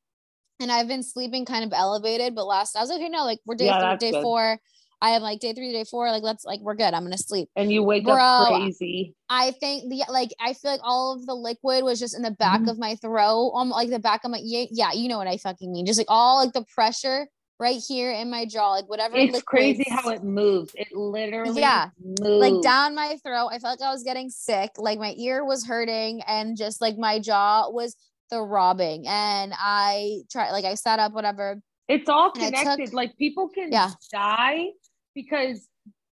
[0.60, 3.40] and I've been sleeping kind of elevated, but last I was like, okay, no, like
[3.46, 4.22] we're day Yeah, three, day good.
[4.22, 4.58] four.
[5.02, 6.10] I have like day three, day four.
[6.10, 6.94] Like let's like we're good.
[6.94, 7.48] I'm gonna sleep.
[7.56, 9.14] And you wake Bro, up crazy.
[9.28, 12.30] I think the like I feel like all of the liquid was just in the
[12.30, 12.70] back Mhm.
[12.70, 15.36] of my throat, um, like the back of my yeah, yeah, you know what I
[15.36, 15.84] fucking mean.
[15.86, 17.26] Just like all like the pressure
[17.58, 19.16] right here in my jaw, like whatever.
[19.16, 20.72] It's crazy how it moves.
[20.76, 22.20] It literally Yeah, moves.
[22.22, 23.48] like down my throat.
[23.52, 24.70] I felt like I was getting sick.
[24.78, 27.96] Like my ear was hurting, and just like my jaw was
[28.30, 29.04] throbbing.
[29.06, 31.60] And I tried, like I sat up, whatever.
[31.88, 32.94] It's all I took- connected.
[32.94, 33.90] like people can Yeah.
[34.10, 34.68] die
[35.14, 35.68] because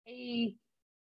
[0.08, 0.54] a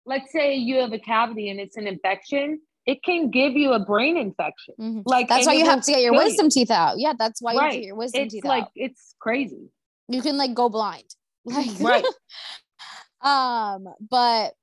[0.05, 3.79] let's say you have a cavity and it's an infection, it can give you a
[3.79, 4.75] brain infection.
[4.81, 5.03] Mhm.
[5.07, 6.29] Like That's why you have to get your kill you.
[6.29, 6.99] wisdom teeth out.
[6.99, 8.71] Yeah, that's why you have to get your wisdom It's teeth like out.
[8.75, 9.71] it's crazy.
[10.09, 11.05] You can like go blind.
[11.45, 12.05] Like Right.
[13.21, 14.55] um, but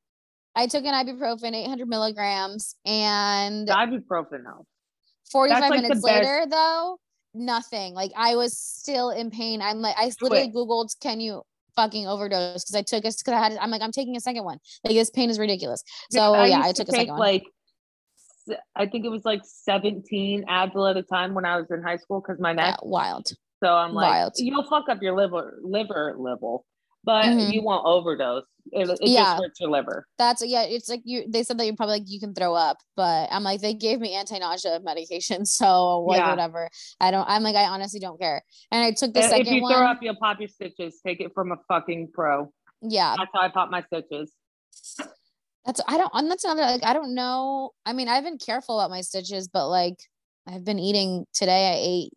[0.55, 4.69] I took an ibuprofen, 800 milligrams, and Ibuprofen helps.
[5.32, 6.97] 45 like minutes later, though,
[7.34, 7.93] nothing.
[7.93, 9.61] Like I was still in pain.
[9.61, 10.51] I'm like, I literally.
[10.51, 11.43] Googled, can you
[11.76, 12.63] fucking overdose?
[12.63, 14.57] Because I took a, because I had, I'm like, I'm taking a second one.
[14.84, 15.84] Like this pain is ridiculous.
[16.11, 17.20] So I yeah, I to took a take second one.
[17.20, 17.43] like
[18.49, 21.82] s- I think it was like 17 Advil at a time when I was in
[21.84, 22.80] high school because my Yeah, neck.
[22.84, 23.28] wild.
[23.63, 24.34] So I'm like, wild.
[24.38, 26.65] you'll fuck up your liver liver level,
[27.03, 27.51] but Mhm.
[27.53, 28.43] you won't overdose.
[28.71, 29.23] It, it Yeah.
[29.23, 30.05] just hurts your liver.
[30.17, 30.63] That's yeah.
[30.63, 31.25] It's like you.
[31.27, 33.99] They said that you probably like you can throw up, but I'm like they gave
[33.99, 36.29] me anti-nausea medication, so like Yeah.
[36.29, 36.69] whatever.
[36.99, 37.27] I don't.
[37.27, 38.43] I'm like I honestly don't care.
[38.71, 39.73] And I took the Uh, if second you one.
[39.73, 40.99] throw up, you'll pop your stitches.
[41.05, 42.51] Take it from a fucking pro.
[42.81, 44.31] yeah, That's how I pop my stitches.
[45.65, 46.11] that's I don't.
[46.13, 47.71] And that's another like I don't know.
[47.85, 49.97] I mean I've been careful about my stitches, but like
[50.47, 51.71] I've been eating today.
[51.71, 52.11] I ate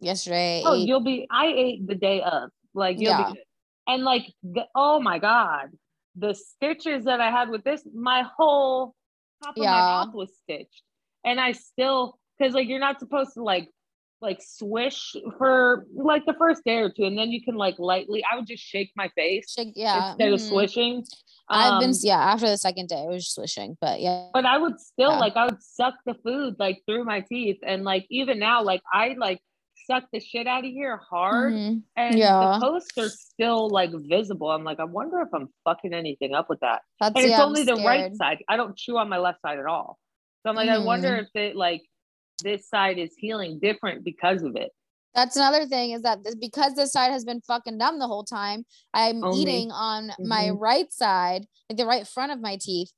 [0.00, 0.62] yesterday.
[0.64, 1.26] I Oh, ate, you'll be.
[1.30, 2.50] I ate the day of.
[2.74, 3.26] Like you'll Yeah.
[3.28, 3.42] be good.
[3.88, 5.70] And like, the, oh my god,
[6.14, 8.94] the stitches that I had with this, my whole
[9.42, 10.82] top of my mouth was stitched,
[11.24, 13.68] and I still because like you're not supposed to like
[14.20, 18.22] like swish for like the first day or two, and then you can like lightly.
[18.30, 20.10] I would just shake my face shake, yeah.
[20.10, 20.48] instead of mhm.
[20.48, 21.04] swishing.
[21.50, 22.18] I've been Um, yeah.
[22.18, 24.28] After the second day, I was swishing, but yeah.
[24.34, 25.18] but I would still Yeah.
[25.18, 28.82] like I would suck the food like through my teeth, and like even now, like
[28.92, 29.40] I like
[29.90, 31.52] suck the shit out of here hard.
[31.54, 31.82] Mhm.
[31.96, 32.40] and Yeah.
[32.40, 34.50] the posts are still like visible.
[34.50, 36.82] I'm like, I wonder if I'm fucking anything up with that.
[37.00, 38.38] That's And it's yeah, only the right side.
[38.48, 39.98] I don't chew on my left side at all.
[40.42, 41.22] So I'm like, I wonder Mhm.
[41.22, 41.82] if it like
[42.42, 44.70] this side is healing different because of it.
[45.14, 48.22] That's another thing is that this, because this side has been fucking numb the whole
[48.24, 48.64] time,
[48.94, 49.40] I'm Only.
[49.40, 50.60] eating on my Mhm.
[50.60, 52.92] right side, like the right front of my teeth.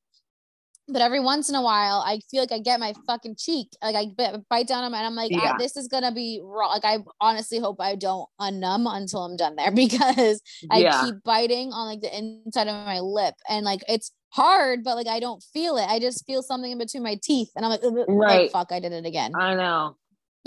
[0.93, 3.95] But every once in a while, I feel like I get my fucking cheek, like
[3.97, 5.57] I bit, bite down on it, and I'm like, Yeah.
[5.59, 6.69] This is gonna be raw.
[6.69, 11.03] Like I honestly hope I don't unnumb until I'm done there because I yeah.
[11.03, 15.09] keep biting on like the inside of my lip, and like it's hard, but like
[15.09, 15.87] I don't feel it.
[15.89, 18.51] I just feel something in between my teeth, and I'm like, "Ugh, ugh," like Right.
[18.51, 19.33] fuck, I did it again.
[19.35, 19.97] I know.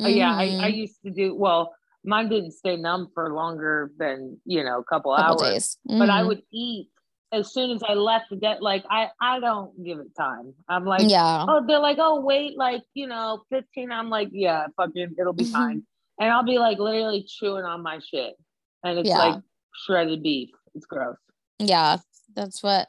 [0.04, 0.76] Uh, yeah, I, I Mhm.
[0.78, 1.74] used to do well,
[2.04, 5.54] mine didn't stay numb for longer than, you know, a couple, couple hours.
[5.54, 6.28] days, But I Mhm.
[6.28, 6.90] would eat
[7.34, 10.54] as soon as I left the get like I I don't give it time.
[10.70, 11.46] I'm like, yeah.
[11.48, 13.92] oh, they're like, oh, wait, like, you know, 15.
[13.92, 15.52] I'm like, yeah, fucking, it'll be Mhm.
[15.52, 15.84] fine.
[16.20, 18.36] And I'll be like literally chewing on my shit.
[18.84, 19.18] And it's Yeah.
[19.18, 19.42] like
[19.86, 20.50] shredded beef.
[20.76, 21.18] It's gross.
[21.60, 21.98] Yeah,
[22.36, 22.88] that's what.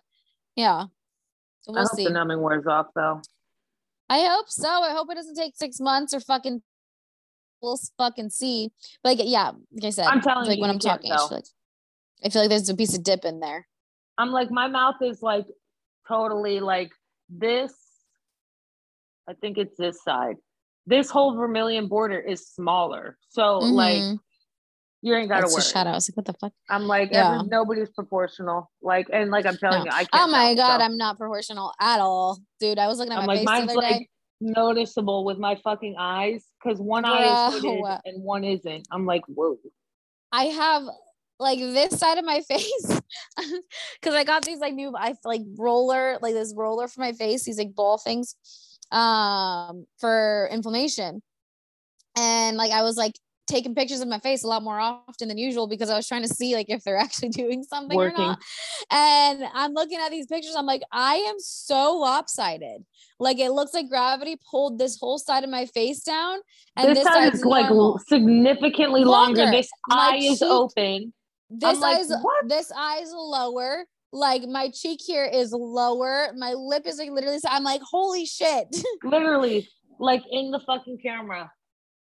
[0.56, 0.84] Yeah,
[1.62, 2.04] so I we'll hope see.
[2.04, 3.20] the numbing wears off though.
[4.08, 4.68] I hope so.
[4.68, 6.62] I hope it doesn't take six months or fucking.
[7.62, 8.70] We'll fucking see.
[9.02, 11.16] But like, yeah, like I said, I'm telling like you, when you I'm talking, I
[11.16, 11.44] feel like
[12.24, 13.66] I feel like there's a piece of dip in there.
[14.18, 15.46] I'm like, my mouth is like
[16.08, 16.92] totally like
[17.28, 17.74] this.
[19.28, 20.36] I think it's this side.
[20.86, 23.16] This whole vermilion border is smaller.
[23.30, 24.18] So like Mhm.
[25.02, 25.62] you ain't gotta That's a worry.
[25.64, 25.90] shadow.
[25.90, 26.52] I was like, what the fuck?
[26.68, 27.34] I'm like, Yeah.
[27.36, 28.70] every, nobody's proportional.
[28.82, 29.84] Like, and like I'm telling No.
[29.86, 30.08] you, I can't.
[30.14, 30.80] Oh my god.
[30.80, 32.78] I'm not proportional at all, dude.
[32.78, 34.08] I was looking at I'm my like, face the mine's other like day.
[34.40, 38.86] noticeable with my fucking eyes because one eye is hooded and one isn't.
[38.90, 39.56] I'm like, whoa.
[40.32, 40.82] I have
[41.38, 43.00] like this side of my face
[44.00, 47.44] because I got these like new I like roller like this roller for my face
[47.44, 48.36] these like ball things
[48.92, 51.22] um for inflammation
[52.16, 53.14] and like I was like
[53.46, 56.22] taking pictures of my face a lot more often than usual because I was trying
[56.22, 58.38] to see like if they're actually doing something or not
[58.90, 62.84] and I'm looking at these pictures I'm like I am so lopsided
[63.18, 66.38] like it looks like gravity pulled this whole side of my face down
[66.76, 67.98] and this, this, side is like normal.
[68.08, 69.42] significantly longer.
[69.42, 69.56] Longer.
[69.56, 71.12] This My eye is open.
[71.50, 72.48] This like, eye's what?
[72.48, 77.48] this eye's lower like my cheek here is lower my lip is like literally so
[77.50, 78.66] i'm like holy shit
[79.04, 79.68] Literally,
[79.98, 81.50] like in the fucking camera.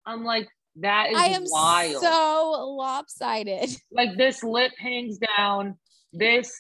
[0.06, 0.48] I'm like,
[0.78, 2.02] That is I am wild.
[2.02, 3.70] so lopsided.
[3.92, 5.78] like this lip hangs down.
[6.14, 6.52] This,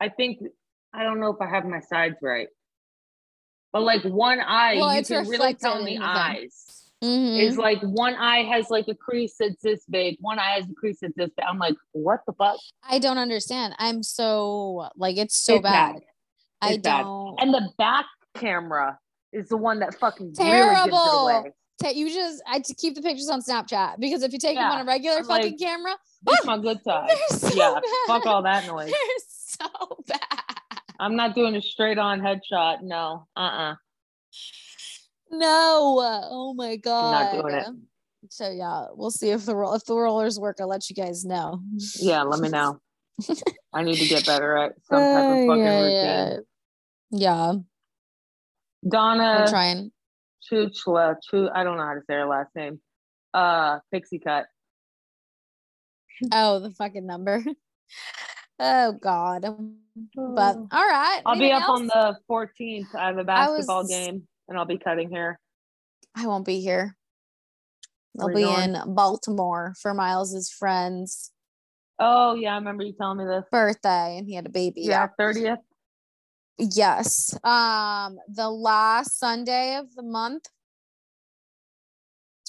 [0.00, 0.38] I think,
[0.94, 2.48] I don't know if I have my sides right,
[3.72, 6.75] but like one eye, Well, you can really tell in the eyes.
[7.04, 7.38] Mhm.
[7.38, 10.74] Is like one eye has like a crease that's this big, one eye has a
[10.74, 11.44] crease that's this big.
[11.46, 12.56] I'm like, what the fuck?
[12.88, 13.74] I don't understand.
[13.78, 15.96] I'm so like it's so It's bad.
[16.62, 17.02] I It's bad.
[17.02, 17.36] don't.
[17.40, 18.98] And the back camera
[19.32, 20.84] is the one that fucking Terrible.
[20.84, 21.52] gives it away.
[21.82, 24.70] Ta- you just I to keep the pictures on Snapchat because if you take them
[24.70, 25.92] on a regular I'm like, fucking camera,
[26.22, 27.10] This my good side.
[27.28, 27.82] so Yeah, bad.
[28.06, 28.86] fuck all that noise.
[29.58, 30.18] They're so bad.
[30.98, 32.78] I'm not doing a straight on headshot.
[32.80, 33.74] No, uh uh
[35.30, 35.98] No.
[36.30, 37.14] Oh my god.
[37.14, 37.66] I'm not doing it.
[38.30, 40.56] So yeah, we'll see if the roll if the rollers work.
[40.60, 41.60] I'll let you guys know.
[41.96, 42.80] Yeah, let me know.
[43.72, 45.92] I need to get better at some type of fucking yeah, routine.
[45.92, 46.36] yeah.
[47.10, 47.66] Yeah, I'm
[48.88, 49.92] Donna trying.
[50.50, 52.80] Chuchla, Chu, I don't know how to say her last name.
[53.34, 54.46] Uh, Pixie Cut.
[56.32, 57.44] Oh, the fucking number.
[58.58, 59.42] oh God.
[60.14, 61.22] But all right.
[61.26, 62.94] I'll be up on the 14th.
[62.94, 65.40] I have a basketball was- game, and I'll be cutting hair.
[66.14, 66.96] I won't be here.
[68.18, 68.74] I'll be going?
[68.74, 71.32] in Baltimore for Miles's friend's
[71.98, 73.44] Oh yeah, I remember you telling me this.
[73.50, 74.82] birthday, and he had a baby.
[74.82, 75.58] Yeah, 30th.
[76.58, 77.38] Yes.
[77.42, 80.44] Um, the last Sunday of the month,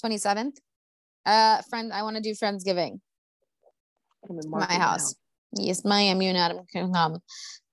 [0.04, 0.56] 27th.
[1.24, 3.00] Uh, friend, I want to do Friendsgiving.
[4.28, 5.14] My house.
[5.54, 7.20] Yes, Miami and Adam can come.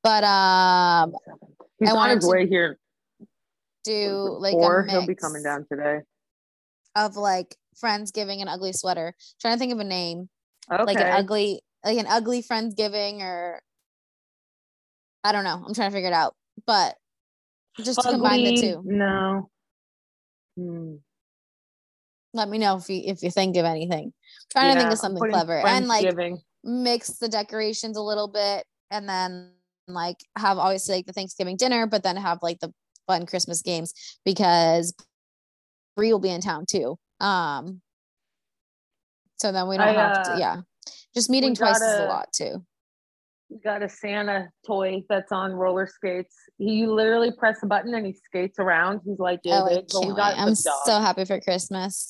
[0.04, 1.14] But um.
[1.80, 2.80] He's I on his to way here.
[3.86, 6.00] Do like or he'll be coming down today.
[6.96, 9.14] of like friends giving an ugly sweater.
[9.40, 10.30] trying to think of a name.
[10.72, 10.84] Okay.
[10.84, 13.62] Like an ugly like an ugly friends giving or
[15.24, 15.64] I don't know.
[15.66, 16.36] I'm trying to figure it out.
[16.66, 16.96] But
[17.78, 18.82] just to combine the two.
[18.86, 19.50] No.
[20.58, 20.96] Hmm.
[22.34, 24.14] Let me know if you if you think of anything.
[24.52, 26.14] trying to think of something clever and like
[26.64, 29.52] mix the decorations a little bit and then
[29.88, 32.74] like have obviously like the Thanksgiving dinner, but then have like the
[33.08, 33.94] fun Christmas games
[34.26, 34.94] because
[35.96, 36.98] Bree will be in town too.
[37.20, 37.82] Um
[39.38, 40.62] so then we don't I, have uh, to yeah.
[41.14, 42.64] Just meeting twice is a lot too.
[43.50, 46.36] We got a Santa toy that's on roller skates.
[46.58, 49.02] He literally press a button and he skates around.
[49.06, 50.58] He's like, yeah, Oh, babe, but we got I'm dog.
[50.86, 52.10] so happy for Christmas.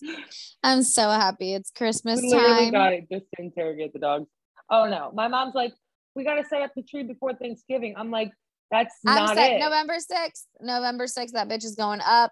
[0.64, 1.54] I'm so happy.
[1.54, 2.72] It's Christmas We literally time.
[2.72, 4.28] got it just to interrogate the dogs.
[4.70, 5.74] Oh no, my mom's like,
[6.16, 7.96] we got to set up the tree before Thanksgiving.
[7.98, 8.32] I'm like,
[8.72, 9.60] that's I'm not it.
[9.60, 10.46] November 6th.
[10.62, 12.32] November 6th, that bitch is going up.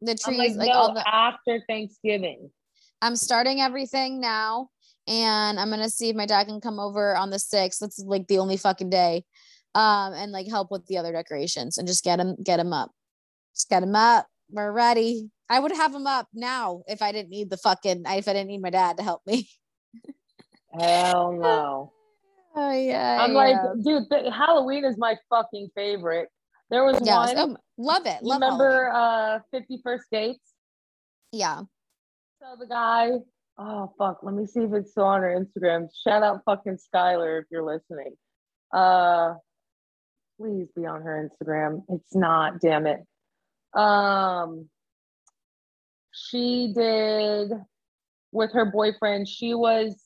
[0.00, 2.50] The trees, like, like, no, all the after Thanksgiving.
[3.00, 4.68] I'm starting everything now,
[5.06, 7.80] and I'm gonna see if my dad can come over on the sixth.
[7.80, 9.24] That's like the only fucking day,
[9.74, 12.90] um, and like help with the other decorations and just get him get him up.
[13.54, 14.26] Just get him up.
[14.50, 15.30] We're ready.
[15.48, 18.48] I would have him up now if I didn't need the fucking if I didn't
[18.48, 19.48] need my dad to help me.
[20.78, 21.93] Hell no.
[22.56, 23.18] Oh yeah.
[23.20, 26.28] I'm like, dude, th- Halloween is my fucking favorite.
[26.70, 27.38] There was yeah, one.
[27.38, 28.22] oh, love it.
[28.22, 30.52] Love remember uh 50 First Dates?
[31.32, 31.62] Yeah.
[32.40, 33.10] So the guy,
[33.58, 35.88] oh fuck, let me see if it's still on her Instagram.
[36.06, 38.14] Shout out fucking Skylar if you're listening.
[38.72, 39.34] Uh
[40.40, 41.82] please be on her Instagram.
[41.88, 43.00] It's not, damn it.
[43.76, 44.68] Um
[46.12, 47.50] she did
[48.30, 50.03] with her boyfriend, she was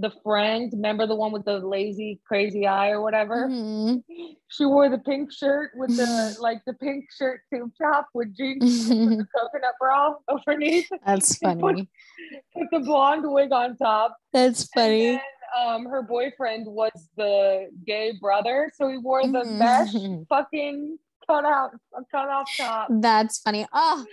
[0.00, 3.48] the friend, remember the one with the lazy crazy eye or whatever?
[3.48, 4.02] Mhm.
[4.48, 8.60] She wore the pink shirt with the like the pink shirt tube top with jeans
[8.88, 10.88] with the coconut bra underneath.
[11.06, 11.88] That's funny.
[12.56, 14.16] Put the blonde wig on top.
[14.32, 15.12] That's funny.
[15.12, 15.20] then,
[15.58, 20.26] um, her boyfriend was the gay brother, so he wore the mesh Mhm.
[20.28, 21.70] fucking cut out,
[22.10, 22.88] cut off top.
[22.90, 23.66] That's funny.
[23.72, 24.04] Oh,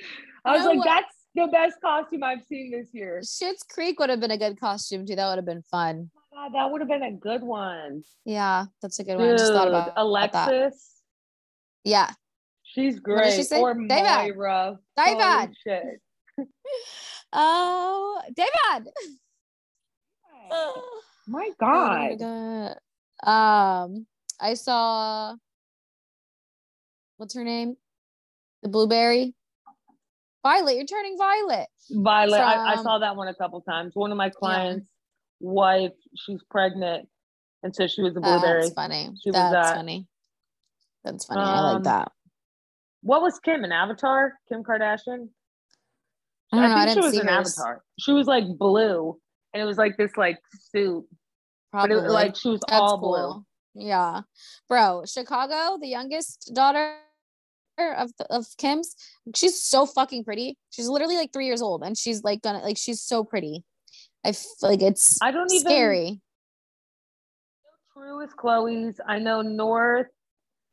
[0.46, 3.22] I was know like, that's the best costume I've seen this year.
[3.24, 5.16] Schitt's Creek would have been a good costume too.
[5.16, 6.10] That would have been fun.
[6.34, 8.04] God, that would have been a good one.
[8.26, 9.30] Yeah, that's a good one.
[9.30, 10.02] I just thought about, about.
[10.04, 11.02] Alexis,
[11.84, 12.12] Yeah.
[12.64, 13.24] she's What great.
[13.30, 13.60] did she say?
[13.62, 14.36] Or David.
[14.36, 14.80] Moira.
[14.98, 15.56] David.
[17.34, 18.90] Oh, David.
[21.28, 22.20] My Oh God.
[22.20, 22.78] God.
[23.24, 24.08] Um,
[24.40, 25.36] I saw.
[27.18, 27.76] What's her name?
[28.64, 29.34] The blueberry.
[30.48, 30.76] Violet.
[30.76, 31.68] You're turning violet.
[31.92, 33.92] Violet, I, I saw that one a couple times.
[33.96, 34.86] One of my clients'
[35.42, 37.08] wife, she's pregnant,
[37.64, 38.62] and so she was a blueberry.
[38.62, 39.10] That's funny.
[39.24, 40.08] She was That's funny.
[41.04, 41.42] That's funny.
[41.42, 42.12] I like Um, that.
[43.02, 43.64] What was Kim?
[43.64, 44.34] An Avatar?
[44.50, 45.30] Kim Kardashian?
[46.54, 46.76] I don't know.
[46.78, 47.58] I think she was an hers.
[47.60, 47.84] Avatar.
[48.00, 49.18] She was like blue,
[49.54, 50.38] and it was like this like
[50.72, 51.06] suit,
[51.72, 51.96] Probably.
[51.96, 53.44] but it like she was That's all cool.
[53.74, 53.86] blue.
[53.86, 54.22] Yeah.
[54.70, 56.96] Bro, Chicago, the youngest daughter
[57.78, 58.96] of of Kim's.
[59.36, 60.58] She's so fucking pretty.
[60.70, 63.64] She's literally like three years old, and she's like gonna like she's so pretty.
[64.26, 66.22] I feel like it's I don't even scary.
[67.94, 69.00] True is Khloé's.
[69.08, 70.08] I know North.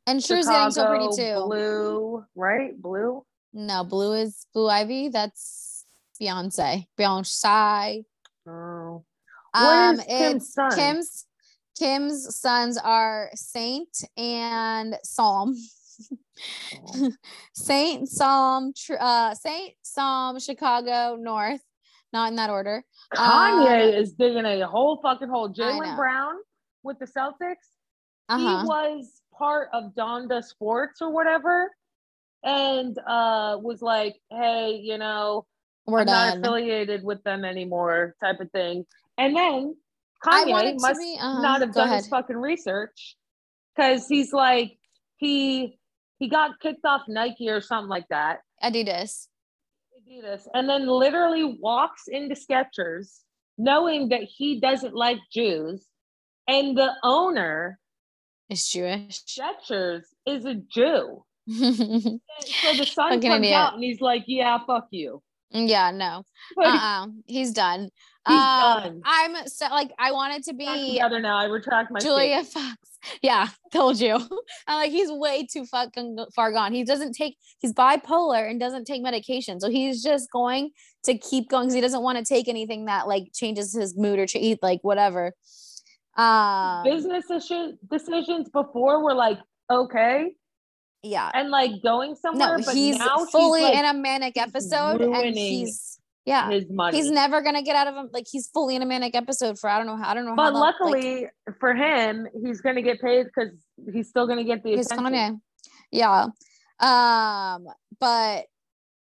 [0.07, 1.43] And True's getting so pretty too.
[1.45, 2.79] Blue, right?
[2.79, 3.25] Blue.
[3.53, 5.09] No, Blue is Blue Ivy.
[5.09, 5.85] That's
[6.21, 6.85] Beyonce.
[6.97, 8.03] Beyonce.
[8.47, 9.03] Oh.
[9.53, 10.75] Um, Kim's son?
[10.75, 11.25] Kim's
[11.77, 15.55] Kim's sons are Saint and Psalm.
[16.87, 17.11] Oh.
[17.53, 21.61] Saint, Psalm, uh, Saint, Psalm, Chicago, North.
[22.13, 22.83] Not in that order.
[23.13, 25.49] Kanye Um, is digging a whole fucking hole.
[25.49, 26.35] Jaylen Brown
[26.83, 27.67] with the Celtics.
[28.29, 31.71] Uh He was part of Donda Sports or whatever,
[32.43, 35.45] and uh was like, "Hey, you know,
[35.87, 38.85] We're I'm not affiliated with them anymore," type of thing.
[39.17, 39.75] And then
[40.23, 43.17] Kanye must be- uh-huh, not have go done his fucking research
[43.75, 44.77] because he's like
[45.17, 45.77] he
[46.19, 48.39] he got kicked off Nike or something like that.
[48.63, 49.27] Adidas.
[49.99, 53.19] Adidas, and then literally walks into Skechers
[53.57, 55.85] knowing that he doesn't like Jews,
[56.47, 57.79] and the owner
[58.49, 59.23] is Jewish.
[59.25, 61.23] Skechers is a Jew.
[61.47, 63.53] So the son Fucking comes idiot.
[63.53, 66.23] out and he's like, "Yeah, fuck you." yeah, no.
[66.57, 67.07] Uh-uh.
[67.27, 67.89] He's done.
[68.27, 69.01] He's Um, done.
[69.05, 71.37] I'm so like I wanted to be together now.
[71.37, 72.77] I retract my Julia statement.
[72.77, 72.95] Fox.
[73.21, 74.15] Yeah, told you.
[74.67, 76.73] I'm like, he's way too fucking far gone.
[76.73, 79.59] He doesn't take, he's bipolar and doesn't take medication.
[79.59, 80.71] So he's just going
[81.03, 84.17] to keep going because he doesn't want to take anything that like changes his mood
[84.17, 85.33] or cha- like whatever.
[86.17, 89.37] Um, Business issue, decisions before were like
[89.69, 90.31] okay
[91.03, 91.29] yeah.
[91.33, 95.01] and like going somewhere, No, but he's now fully he's like in a manic episode
[95.01, 95.94] and he's,
[96.25, 96.49] yeah.
[96.49, 96.97] his money.
[96.97, 98.09] He's never gonna get out of him.
[98.11, 100.31] Like he's fully in a manic episode for I don't know how I don't know
[100.31, 100.35] how.
[100.35, 101.27] but long, like, luckily
[101.59, 103.53] for him, he's gonna get paid because
[103.93, 105.41] he's still gonna get the He's attention.
[105.91, 106.27] Yeah.
[106.79, 107.67] Um,
[107.99, 108.45] but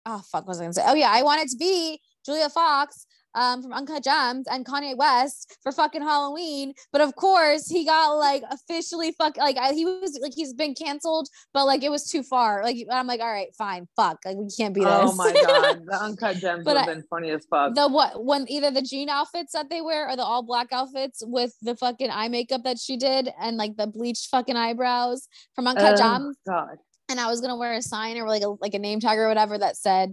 [0.07, 0.83] oh fuck, what was I gonna say?
[0.85, 5.57] Oh yeah, I wanted to be Julia Fox um from Uncut Gems and Kanye West
[5.63, 6.75] for fucking Halloween.
[6.93, 10.75] But of course he got like officially fuck like I, he was like he's been
[10.75, 12.63] canceled, but like it was too far.
[12.63, 14.19] Like I'm like, all right, fine, fuck.
[14.25, 14.91] Like we can't be this.
[14.93, 17.75] Oh my god, the uncut gems would have been funny as fuck.
[17.75, 21.23] the what when either the jean outfits that they wear or the all black outfits
[21.27, 25.67] with the fucking eye makeup that she did and like the bleached fucking eyebrows from
[25.67, 26.77] Uncut Oh, Gems God.
[27.11, 29.29] and I was gonna wear a sign or like a like a name tag or
[29.29, 30.13] whatever that said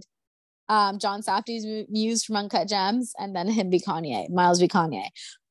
[0.68, 4.68] um Josh Safdie's mu- muse from Uncut Gems and then him be Kanye, Miles be
[4.68, 5.06] Kanye.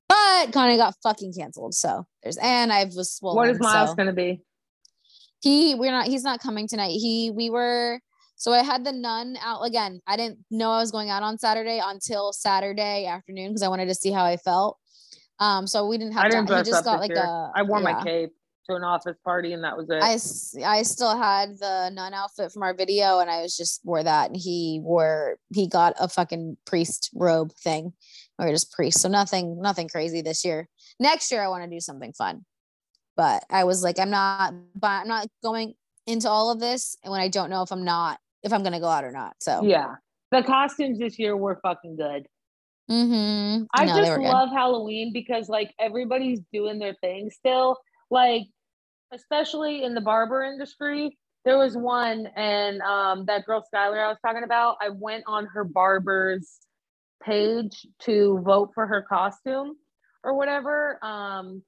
[0.10, 1.74] But Kanye got fucking canceled.
[1.74, 3.38] So there's and I was swollen.
[3.38, 4.42] What is Miles so gonna be?
[5.42, 6.92] he we're not he's not coming tonight.
[6.92, 8.00] He we were
[8.36, 10.02] so I had the nun out again.
[10.08, 13.88] I didn't know I was going out on Saturday until Saturday afternoon because I wanted
[13.88, 14.78] to see how I felt.
[15.40, 17.24] Um so we didn't have I didn't to, dress just up got this like year.
[17.24, 17.94] a I wore yeah.
[17.94, 18.34] my cape
[18.70, 20.02] to an office party and that was it.
[20.02, 24.04] I, I still had the nun outfit from our video and I was just wore
[24.04, 27.94] that and he wore he got a fucking priest robe thing
[28.40, 30.68] or just priest so nothing nothing crazy this year
[31.00, 32.46] next year I want to do something fun
[33.18, 35.74] but I was like I'm not but I'm not going
[36.08, 38.80] into all of this and when I don't know if I'm not if I'm gonna
[38.80, 39.96] go out or not so yeah.
[40.32, 42.26] The costumes this year were fucking good.
[42.90, 43.64] mm-hmm.
[43.74, 47.78] I No, just love Halloween because like everybody's doing their thing still.
[48.12, 48.44] Like,
[49.14, 51.18] especially in the barber industry.
[51.46, 55.48] There was one and um that girl Skylar I was talking about, I went on
[55.48, 56.60] her barber's
[57.24, 59.76] page to vote for her costume
[60.24, 61.00] or whatever.
[61.04, 61.64] Um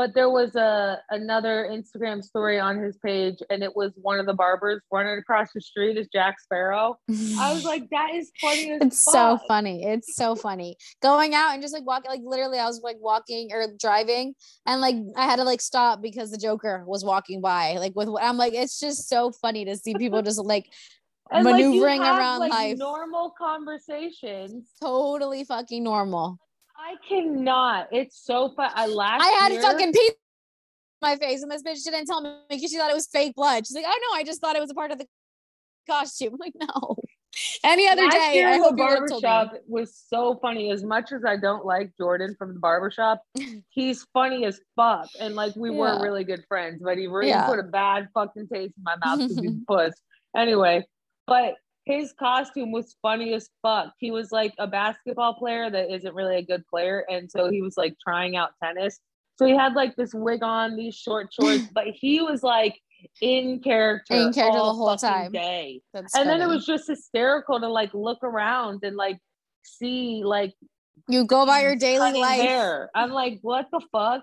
[0.00, 4.24] but there was a another Instagram story on his page and it was one of
[4.24, 6.98] the barbers running across the street as Jack Sparrow.
[7.38, 9.84] I was like, that is funny as it's so funny.
[9.84, 10.78] It's so funny.
[11.02, 14.32] Going out and just like walking, like literally, I was like walking or driving,
[14.64, 17.76] and like I had to like stop because the Joker was walking by.
[17.76, 20.64] Like with, what I'm like, it's just so funny to see people just like
[21.32, 22.78] And, like, maneuvering have, around like, life.
[22.78, 24.66] Normal conversations.
[24.80, 26.40] totally fucking normal.
[26.82, 27.88] I cannot.
[27.92, 28.70] It's so fun.
[28.74, 29.94] I last I had year, fucking on
[31.02, 33.66] my face, and this bitch didn't tell me because she thought it was fake blood.
[33.66, 35.06] She's like, oh no, I just thought it was a part of the
[35.88, 36.34] costume.
[36.34, 36.96] I'm like, no.
[37.64, 39.28] Any other last day, year I the hope you would have told me.
[39.28, 40.72] barbershop was so funny.
[40.72, 43.22] As much as I don't like Jordan from the barbershop,
[43.68, 45.06] he's funny as fuck.
[45.20, 47.46] And like we were really good friends, but he really Yeah.
[47.46, 49.94] put a bad fucking taste in my mouth because he's a puss.
[50.36, 50.86] Anyway,
[51.26, 51.54] but
[51.90, 53.92] his costume was funny as fuck.
[53.98, 57.04] He was like a basketball player that isn't really a good player.
[57.10, 59.00] And so he was like trying out tennis.
[59.38, 62.78] So he had like this wig on, these short shorts, but he was like
[63.22, 65.32] in character, In character the whole time.
[65.32, 65.80] day.
[65.92, 69.18] That's And then it was just hysterical to like look around and like
[69.62, 70.54] see like
[71.08, 72.40] you go by your daily life.
[72.40, 72.90] hair.
[72.94, 74.22] I'm like, what the fuck?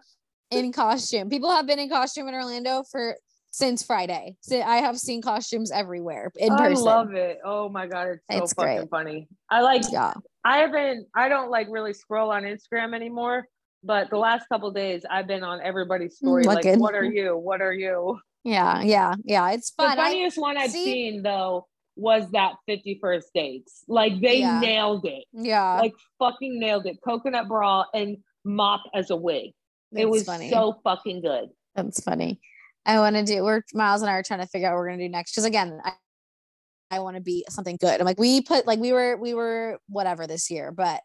[0.50, 1.30] in costume.
[1.30, 3.18] People have been in costume in Orlando for
[3.52, 4.36] since Friday.
[4.42, 6.88] So I have seen costumes everywhere in I person.
[6.88, 7.40] I love it.
[7.46, 8.90] Oh my god, it's so It's fucking great.
[8.90, 9.28] funny.
[9.50, 9.84] I like.
[9.92, 10.14] yeah.
[10.46, 11.08] I haven't.
[11.16, 13.46] I don't like really scroll on Instagram anymore.
[13.84, 16.44] But the last couple days, I've been on everybody's mm, story.
[16.44, 17.38] Like, what are you?
[17.38, 18.18] What are you?
[18.44, 18.82] Yeah.
[18.82, 19.16] Yeah.
[19.24, 19.52] Yeah.
[19.52, 20.00] It's The fun.
[20.00, 23.84] I- funniest one I've see- seen though was that 51st dates.
[23.88, 24.60] Like they Yeah.
[24.60, 25.26] nailed it.
[25.34, 25.80] yeah.
[25.80, 26.98] Like fucking nailed it.
[27.04, 29.52] Coconut bra and mop as a wig.
[29.94, 30.50] it was funny.
[30.50, 31.50] so fucking good.
[31.76, 32.40] That's funny.
[32.88, 33.44] I want to do.
[33.44, 35.34] We're Miles and I are trying to figure out what we're gonna do next.
[35.34, 35.92] Because again, I,
[36.90, 38.00] I want to be something good.
[38.00, 41.02] I'm like we put like we were we were whatever this year, but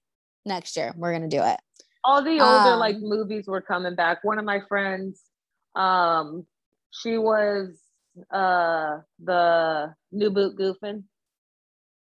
[0.46, 1.58] next year we're gonna do it.
[2.04, 4.22] All the older like Um, movies were coming back.
[4.22, 5.22] One of my friends,
[5.74, 6.46] um,
[6.92, 7.76] she was
[8.32, 11.02] uh the new boot goofing.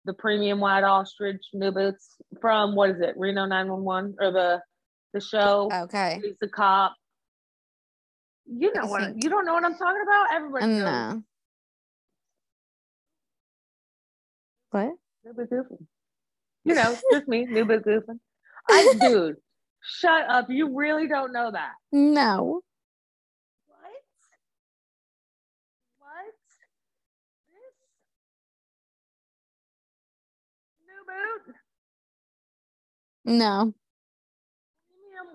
[0.05, 4.63] The premium white ostrich new boots from what is it, Reno 911 or the
[5.15, 5.71] the show.
[5.73, 6.21] Okay.
[6.23, 6.95] He's the cop.
[8.47, 10.27] You know what you don't know what I'm talking about?
[10.35, 10.83] Everybody knows.
[10.83, 11.23] No.
[14.71, 14.93] What?
[15.25, 15.87] New goofing.
[16.65, 18.19] You know, just me, new boot goofing.
[18.69, 19.37] I dude,
[19.83, 20.47] shut up.
[20.51, 21.73] You really don't know that.
[21.93, 22.61] No.
[23.67, 23.79] What?
[25.99, 26.35] What?
[27.49, 27.75] This?
[30.87, 31.55] New boot?
[33.39, 33.75] No.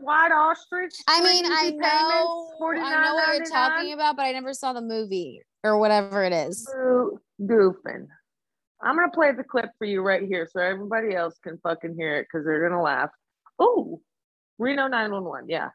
[0.02, 0.94] White ostrich?
[1.08, 4.82] I mean, I know, I know what you're talking about, but I never saw the
[4.82, 6.68] movie or whatever it is.
[7.42, 8.08] Goofing.
[8.82, 12.18] I'm gonna play the clip for you right here so everybody else can fucking hear
[12.18, 13.10] it because they're gonna laugh.
[13.58, 14.02] Oh,
[14.58, 15.70] Reno 911, yeah.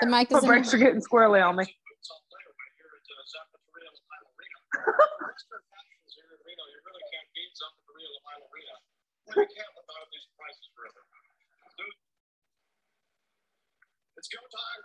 [0.00, 1.64] The mic My is brakes are getting squirrely on me.
[14.16, 14.82] It's go time.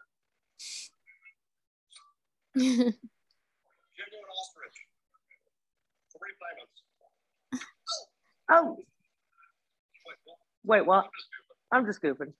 [2.56, 4.78] Jimbo and Ostrich.
[6.14, 6.78] Three payments.
[8.50, 8.78] Oh,
[10.64, 11.06] Wait, what?
[11.72, 12.22] I'm just goofing.
[12.22, 12.34] I'm just goofing.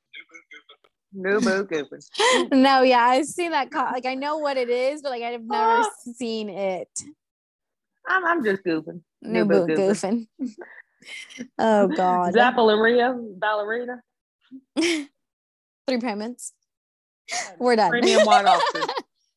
[1.14, 2.02] New boot goofing.
[2.24, 2.62] New boot goofing.
[2.62, 3.72] no, yeah, I've seen that.
[3.72, 5.90] Co- like I know what it is, but like I've never Ah.
[6.16, 6.90] seen it.
[8.08, 9.02] I'm, I'm just goofing.
[9.22, 10.28] New boot goofing.
[11.60, 12.34] Oh God.
[12.34, 14.02] Zappaleria, ballerina.
[14.78, 16.54] Three payments.
[17.60, 17.90] We're done.
[17.92, 18.90] Premium white ostrich.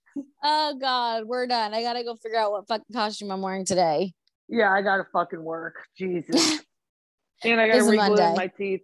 [0.43, 1.75] oh God, we're done.
[1.75, 4.13] I gotta go figure out what fucking costume I'm wearing today.
[4.49, 5.77] Yeah, I gotta fucking work.
[5.97, 6.61] Jesus.
[7.45, 8.83] and I gotta reglue my teeth.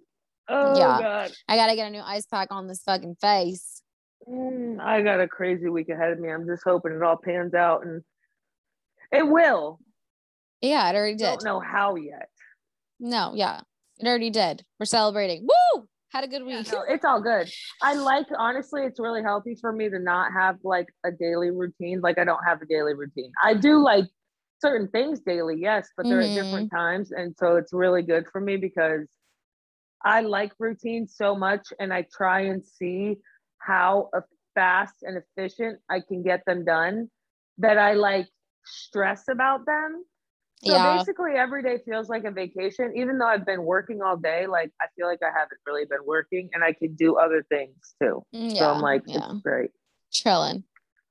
[0.48, 0.98] Oh Yeah.
[1.00, 1.32] god.
[1.48, 3.82] I gotta get a new ice pack on this fucking face.
[4.28, 6.30] Mm, I got a crazy week ahead of me.
[6.30, 8.02] I'm just hoping it all pans out and
[9.12, 9.78] it will.
[10.60, 11.26] Yeah, it already did.
[11.26, 12.28] I don't know how yet.
[12.98, 13.60] No, yeah,
[13.98, 14.64] it already did.
[14.78, 15.46] We're celebrating.
[15.46, 15.86] Woo!
[16.10, 16.72] Had a good Yeah, week.
[16.72, 17.50] no, it's all good.
[17.82, 22.00] I like honestly, it's really healthy for me to not have like a daily routine.
[22.00, 23.32] Like I don't have a daily routine.
[23.42, 24.06] I do like
[24.62, 26.30] certain things daily, yes, but they're Mhm.
[26.30, 27.12] at different times.
[27.12, 29.06] And so it's really good for me because
[30.02, 33.16] I like routines so much and I try and see
[33.58, 34.10] how
[34.54, 37.10] fast and efficient I can get them done
[37.58, 38.28] that I like
[38.64, 40.04] stress about them.
[40.64, 44.16] So yeah, basically every day feels like a vacation, even though I've been working all
[44.16, 44.46] day.
[44.46, 47.94] Like I feel like I haven't really been working and I can do other things
[48.02, 48.24] too.
[48.34, 49.70] Mm, So I'm like, yeah, it's great.
[50.10, 50.64] chilling.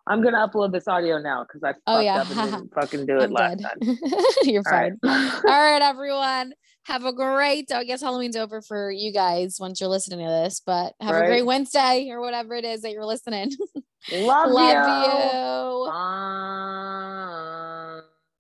[0.07, 2.21] I'm gonna upload this audio now because I fucked Oh, yeah.
[2.21, 3.97] up and didn't fucking do it I'm last time.
[4.43, 4.93] You're All right.
[5.01, 5.31] fine.
[5.47, 6.53] All right, everyone.
[6.83, 7.71] Have a great.
[7.71, 11.25] I guess Halloween's over for you guys once you're listening to this, but have a
[11.25, 13.51] great Wednesday or whatever it is that you're listening.
[14.11, 15.03] Love, Love you.
[15.03, 15.91] you.
[15.91, 17.31] Bye.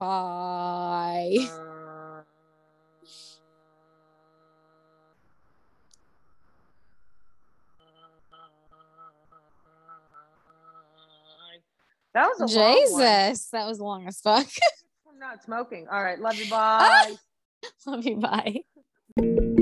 [0.05, 1.37] Bye.
[12.13, 13.03] That was a long one.
[13.03, 14.47] Jesus, that was long as fuck.
[15.11, 15.87] I'm not smoking.
[15.91, 16.19] All right.
[16.19, 16.49] Love you.
[16.49, 17.15] Bye.
[17.87, 18.17] Love you.
[18.17, 19.54] Bye.